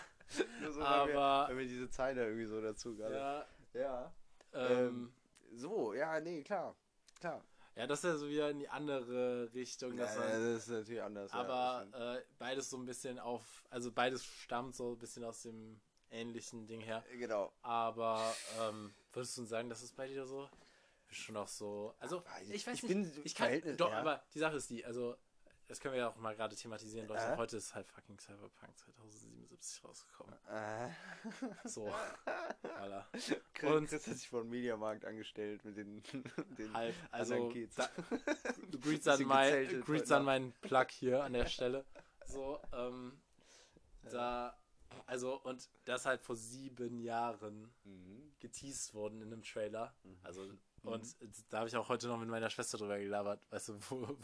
[0.62, 1.14] Ja, so, Aber- wir,
[1.48, 3.14] weil wir diese Zeile irgendwie so dazu gerade.
[3.14, 3.46] ja,
[3.80, 4.12] Ja.
[4.52, 5.10] ähm,
[5.52, 6.76] So, ja, nee, klar.
[7.20, 7.44] Klar.
[7.74, 9.96] ja, das ist ja so wieder in die andere Richtung.
[9.96, 11.32] Ja, Dass das man, ist natürlich anders.
[11.32, 12.16] ja, aber das stimmt.
[12.18, 15.80] äh, beides so ein bisschen auf, also beides stammt so ein bisschen aus dem
[16.10, 17.04] ähnlichen Ding her.
[17.18, 17.52] genau.
[17.62, 20.48] Aber ähm, würdest du sagen, das ist bei dir so?
[21.10, 21.94] Schon auch so.
[21.98, 23.14] Also, ich, ich- weiß ich nicht.
[23.14, 24.00] bin ich kann, Verhältnis- doch, ja.
[24.00, 25.16] aber die Sache ist die, also,
[25.68, 27.22] das können wir ja auch mal gerade thematisieren, Leute.
[27.22, 27.36] Äh?
[27.36, 30.34] Heute ist halt fucking Cyberpunk 2077 rausgekommen.
[30.48, 30.88] Äh,
[31.68, 31.88] So.
[32.62, 33.04] Voilà.
[33.54, 36.02] Chris, Und- Chris hat sich von Mediamarkt angestellt mit den,
[36.58, 37.76] den Halb, also, Kids.
[37.76, 37.88] da,
[38.80, 41.84] Greets an, mein, Greets meinen Plug hier an der Stelle.
[42.26, 43.20] So, ähm,
[44.10, 44.56] da,
[45.06, 48.32] also, und das halt vor sieben Jahren Mhm.
[48.40, 49.94] geteased worden in einem Trailer.
[50.22, 50.48] Also,
[50.82, 51.16] und
[51.50, 54.16] da habe ich auch heute noch mit meiner Schwester drüber gelabert, weißt du, wo,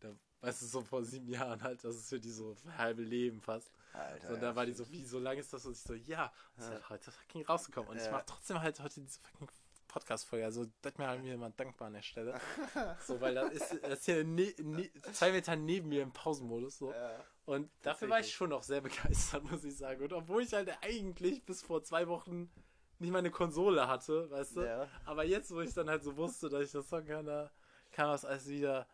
[0.00, 0.08] da,
[0.40, 3.70] weißt du, so vor sieben Jahren halt, das ist für die so halbe Leben fast.
[3.92, 5.66] Alter, So, und ja, da war die so, wie, so lange ist das?
[5.66, 7.90] Und ich so, ja, das ist halt heute fucking rausgekommen.
[7.90, 8.12] Und ich Ja.
[8.12, 9.48] mache trotzdem halt heute diese fucking
[9.88, 10.44] Podcast-Folge.
[10.44, 12.38] Also, das mir halt mir jemand dankbar an der Stelle.
[13.06, 16.78] so, weil das ist, das ist hier ne, ne, zwei Meter neben mir im Pausenmodus.
[16.78, 16.92] So.
[16.92, 17.24] Ja.
[17.46, 20.02] Und dafür war ich schon noch sehr begeistert, muss ich sagen.
[20.02, 22.50] Und obwohl ich halt eigentlich bis vor zwei Wochen
[22.98, 24.60] nicht mal eine Konsole hatte, weißt du?
[24.62, 24.88] Ja.
[25.06, 27.50] Aber jetzt, wo ich dann halt so wusste, dass ich das zocken kann, da
[27.90, 28.86] kam das alles wieder.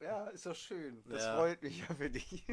[0.00, 1.02] Ja, ist doch schön.
[1.08, 1.36] Das Ja.
[1.36, 2.44] freut mich ja für dich.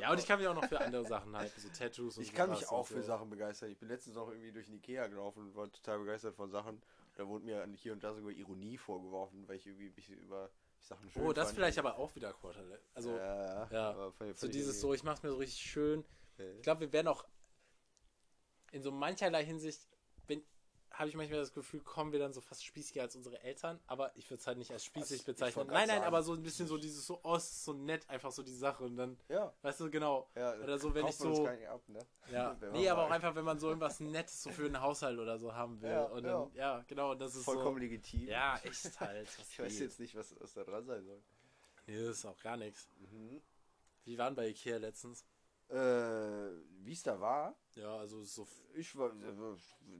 [0.00, 2.32] Ja, und ich kann mich auch noch für andere Sachen halten, so Tattoos und Ich
[2.32, 3.06] kann mich auch für so.
[3.06, 3.70] Sachen begeistern.
[3.70, 6.82] Ich bin letztens auch irgendwie durch den Ikea gelaufen und war total begeistert von Sachen.
[7.16, 11.10] Da wurde mir hier und da sogar Ironie vorgeworfen, weil ich irgendwie mich über Sachen
[11.10, 11.56] schön Oh, das fand.
[11.56, 12.80] vielleicht aber auch wieder Quarterle.
[12.94, 16.04] Also, ja, ja, so dieses so, ich mach's mir so richtig schön.
[16.38, 17.24] Ich glaube, wir werden auch
[18.72, 19.88] in so mancherlei Hinsicht,
[20.26, 20.42] wenn
[20.98, 24.10] habe ich manchmal das Gefühl, kommen wir dann so fast spießiger als unsere Eltern, aber
[24.16, 25.68] ich würde es halt nicht als spießig ich bezeichnen.
[25.68, 26.04] Nein, nein, sagen.
[26.04, 28.54] aber so ein bisschen so dieses so, oh, es ist so nett, einfach so die
[28.54, 30.28] Sache und dann, Ja, weißt du, genau.
[30.34, 30.54] ja.
[30.58, 32.00] Oder so, wenn ich so, ab, ne?
[32.32, 35.38] ja, nee, aber auch einfach, wenn man so irgendwas Nettes so für einen Haushalt oder
[35.38, 38.26] so haben will Ja, und dann, ja, genau, und das ist Vollkommen so, legitim.
[38.26, 39.28] ja, echt halt.
[39.50, 41.22] Ich weiß jetzt nicht, was, was da dran sein soll.
[41.86, 42.88] Nee, das ist auch gar nichts.
[42.98, 43.40] Mhm.
[44.04, 45.24] Wie waren bei Ikea letztens?
[45.70, 46.50] Äh,
[46.84, 49.56] wie es da war, Ja, also so, ich war, äh, war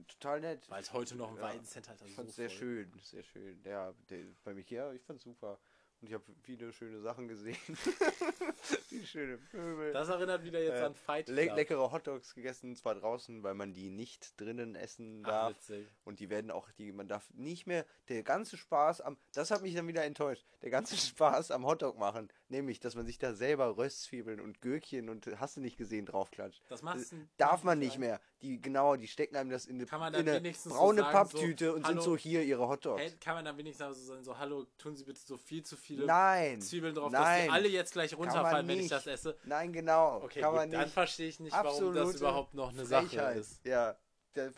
[0.07, 0.67] total nett.
[0.69, 2.57] war halt heute noch im Ja, Weidencenter halt Ich so fand's sehr voll.
[2.57, 3.61] schön, sehr schön.
[3.63, 5.59] Ja, der, bei Ikea, ich fand's super.
[6.01, 7.57] Und ich habe viele schöne Sachen gesehen.
[8.87, 9.91] viele schöne Möbel.
[9.91, 11.57] Das erinnert wieder jetzt Äh, an Fight Le Club.
[11.57, 15.49] leckere Hotdogs gegessen, zwar draußen, weil man die nicht drinnen essen Ach, darf.
[15.57, 15.87] witzig.
[16.05, 19.61] Und die werden auch, die, man darf nicht mehr, der ganze Spaß am, das hat
[19.61, 23.33] mich dann wieder enttäuscht, der ganze Spaß am Hotdog machen, nämlich, dass man sich da
[23.33, 26.63] selber Röstzwiebeln und Gürkchen und hast du nicht gesehen draufklatscht.
[26.69, 28.19] Das machst du Darf man nicht mehr.
[28.41, 31.67] Die, genau, die stecken einem das in eine, dann in eine so braune sagen, Papptüte
[31.67, 33.01] so, und hallo, sind so hier ihre Hotdogs.
[33.01, 35.77] Hey, kann man dann wenigstens so sagen, so, hallo, tun Sie bitte so viel zu
[35.77, 36.61] viele Nein.
[36.61, 37.45] Zwiebeln drauf, dass Nein.
[37.45, 39.37] die alle jetzt gleich runterfallen, wenn ich das esse.
[39.43, 40.21] Nein, genau.
[40.23, 40.93] Okay, kann gut, man dann nicht.
[40.93, 43.37] verstehe ich nicht, warum das überhaupt noch eine Sache Frechheit.
[43.37, 43.65] ist.
[43.65, 43.97] Ja,
[44.35, 44.51] der,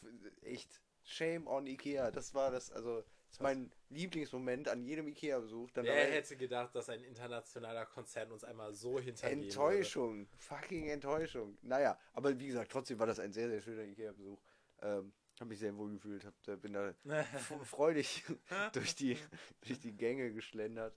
[0.44, 0.82] echt.
[1.04, 2.12] Shame on Ikea.
[2.12, 5.70] Das war das, also, das ist mein Lieblingsmoment an jedem Ikea-Besuch.
[5.76, 10.28] Wer hätte gedacht, dass ein internationaler Konzern uns einmal so hintergehen Enttäuschung.
[10.38, 11.58] Fucking Enttäuschung.
[11.62, 14.38] Naja, aber wie gesagt, trotzdem war das ein sehr, sehr schöner Ikea-Besuch.
[14.82, 17.66] Ähm, habe mich sehr wohl gefühlt, hab, da- bin da würde?
[17.66, 18.24] freudig
[18.74, 19.18] durch die,
[19.62, 20.94] durch die Gänge geschlendert.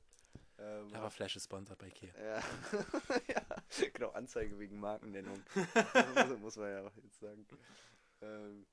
[0.59, 2.11] Ähm, Aber Flash ist sponsert bei Ikea.
[2.21, 2.43] Ja.
[3.29, 5.41] ja, genau, Anzeige wegen Markennennung.
[6.15, 7.47] muss, muss man ja auch jetzt sagen.
[8.23, 8.67] Ähm,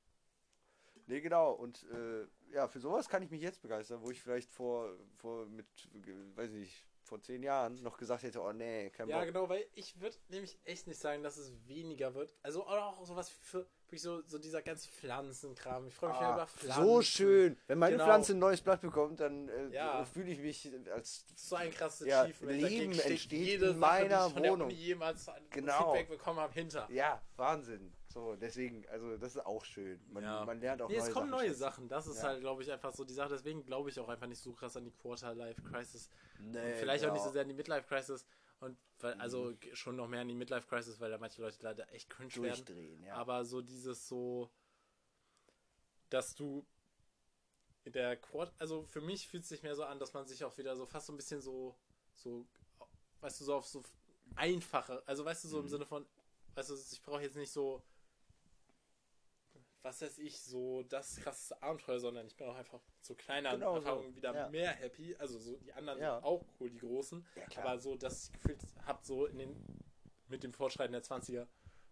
[1.12, 1.52] Nee, genau.
[1.52, 5.46] Und äh, ja, für sowas kann ich mich jetzt begeistern, wo ich vielleicht vor, vor
[5.46, 5.66] mit,
[6.36, 9.26] weiß nicht, vor zehn Jahren noch gesagt hätte, oh nee, kein Ja, Bock.
[9.28, 12.34] genau, weil ich würde nämlich echt nicht sagen, dass es weniger wird.
[12.44, 15.88] Also oder auch sowas für wirklich so, so dieser ganze Pflanzenkram.
[15.88, 16.86] Ich freue mich Ah, über Pflanzen.
[16.86, 17.58] so schön.
[17.68, 18.06] Wenn meine Genau.
[18.06, 20.06] Pflanze ein neues Blatt bekommt, dann äh, Ja.
[20.06, 22.62] fühle ich mich als so ein krasses Ja, Achievement.
[22.62, 24.68] Leben entsteht jede in Sache, meiner die ich von der Wohnung.
[24.68, 25.92] Uni jemals Genau.
[25.94, 26.88] Feedback bekommen habe, hinter.
[26.90, 27.92] ja, Wahnsinn.
[28.12, 30.00] So, deswegen, also das ist auch schön.
[30.12, 30.44] Man, Ja.
[30.46, 31.54] man lernt auch Nee, neue es kommen Sachen neue.
[31.54, 31.88] Sachen.
[31.88, 32.24] Das ist Ja.
[32.30, 33.30] halt, glaube ich, einfach so die Sache.
[33.30, 36.10] Deswegen glaube ich auch einfach nicht so krass an die Quarter-Life-Crisis.
[36.40, 38.26] Nee, Vielleicht auch nicht so sehr an die Midlife-Crisis.
[38.60, 41.92] Und weil, also g- schon noch mehr an die Midlife-Crisis, weil da manche Leute leider
[41.94, 43.04] echt cringe werden.
[43.04, 43.16] ja.
[43.16, 44.52] Aber so dieses so,
[46.10, 46.66] dass du
[47.84, 50.44] in der Quad, also für mich fühlt es sich mehr so an, dass man sich
[50.44, 51.76] auch wieder so fast so ein bisschen so,
[52.16, 52.46] so,
[53.22, 53.82] weißt du, so auf so
[54.36, 55.70] einfache, also weißt du, so im Mhm.
[55.70, 56.06] Sinne von,
[56.54, 57.82] weißt du, ich brauche jetzt nicht so,
[59.82, 63.72] was weiß ich, so das krasseste Abenteuer, sondern ich bin auch einfach so kleiner Genau
[63.72, 64.50] so, Erfahrungen wieder ja.
[64.50, 65.16] mehr happy.
[65.16, 66.16] Also so die anderen Ja.
[66.16, 67.26] sind auch cool, die großen.
[67.36, 69.66] Ja, aber so, dass ich gefühlt habe, so in den,
[70.28, 71.48] mit dem Fortschreiten der 20er,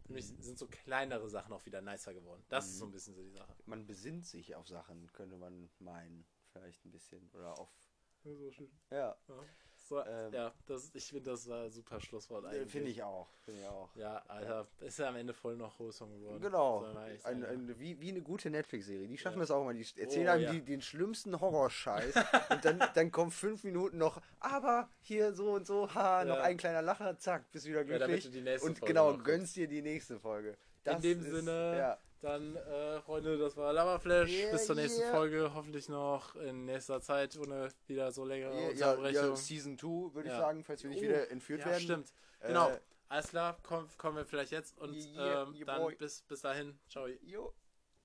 [0.05, 0.41] für mich Mhm.
[0.41, 2.43] sind so kleinere Sachen auch wieder nicer geworden.
[2.49, 3.53] Das ist so ein bisschen so die Sache.
[3.65, 6.25] man besinnt sich auf Sachen, könnte man meinen.
[6.51, 7.29] Vielleicht ein bisschen.
[7.33, 7.69] Oder auf.
[8.23, 8.71] So schön.
[8.89, 9.15] Ja,
[9.89, 12.71] so, Ähm, ja das, ich finde, das war ein super Schlusswort eigentlich.
[12.71, 13.27] finde ich auch.
[13.43, 13.89] Finde ich auch.
[13.95, 16.41] Ja, Alter, ist ja am Ende voll noch wholesome geworden.
[16.41, 16.85] Genau.
[16.85, 17.43] Ein, sagen.
[17.45, 19.07] ein, wie, wie eine gute Netflix-Serie.
[19.07, 19.41] Die schaffen Ja.
[19.41, 19.73] das auch mal.
[19.73, 20.51] Die erzählen Oh, einem ja.
[20.53, 22.13] die, den schlimmsten Horrorscheiß.
[22.51, 26.43] und dann, dann kommen fünf Minuten noch, aber hier so und so, ha, noch Ja.
[26.43, 28.25] ein kleiner Lacher, zack, bist wieder glücklich.
[28.27, 30.49] und Folge genau, gönnst dir die nächste Folge.
[30.51, 31.97] In Das dem ist- Sinne, Ja.
[32.21, 34.29] Dann, äh, Freunde, das war Lava-Flash.
[34.31, 35.11] Yeah, Bis zur nächsten yeah.
[35.11, 35.53] Folge.
[35.53, 39.29] Hoffentlich noch in nächster Zeit, ohne wieder so längere Ja, ja, Unterbrechung.
[39.29, 40.39] ja, Season 2, würde ich Ja.
[40.39, 41.81] sagen, falls wir nicht Oh, wieder entführt ja, werden.
[41.83, 42.13] stimmt.
[42.39, 42.71] Äh, Genau.
[43.11, 45.95] Alles klar, komm, kommen wir vielleicht jetzt und Yeah, ähm, yeah, dann boy.
[45.95, 46.77] bis, bis dahin.
[46.89, 47.07] Ciao.
[47.23, 47.53] Jo.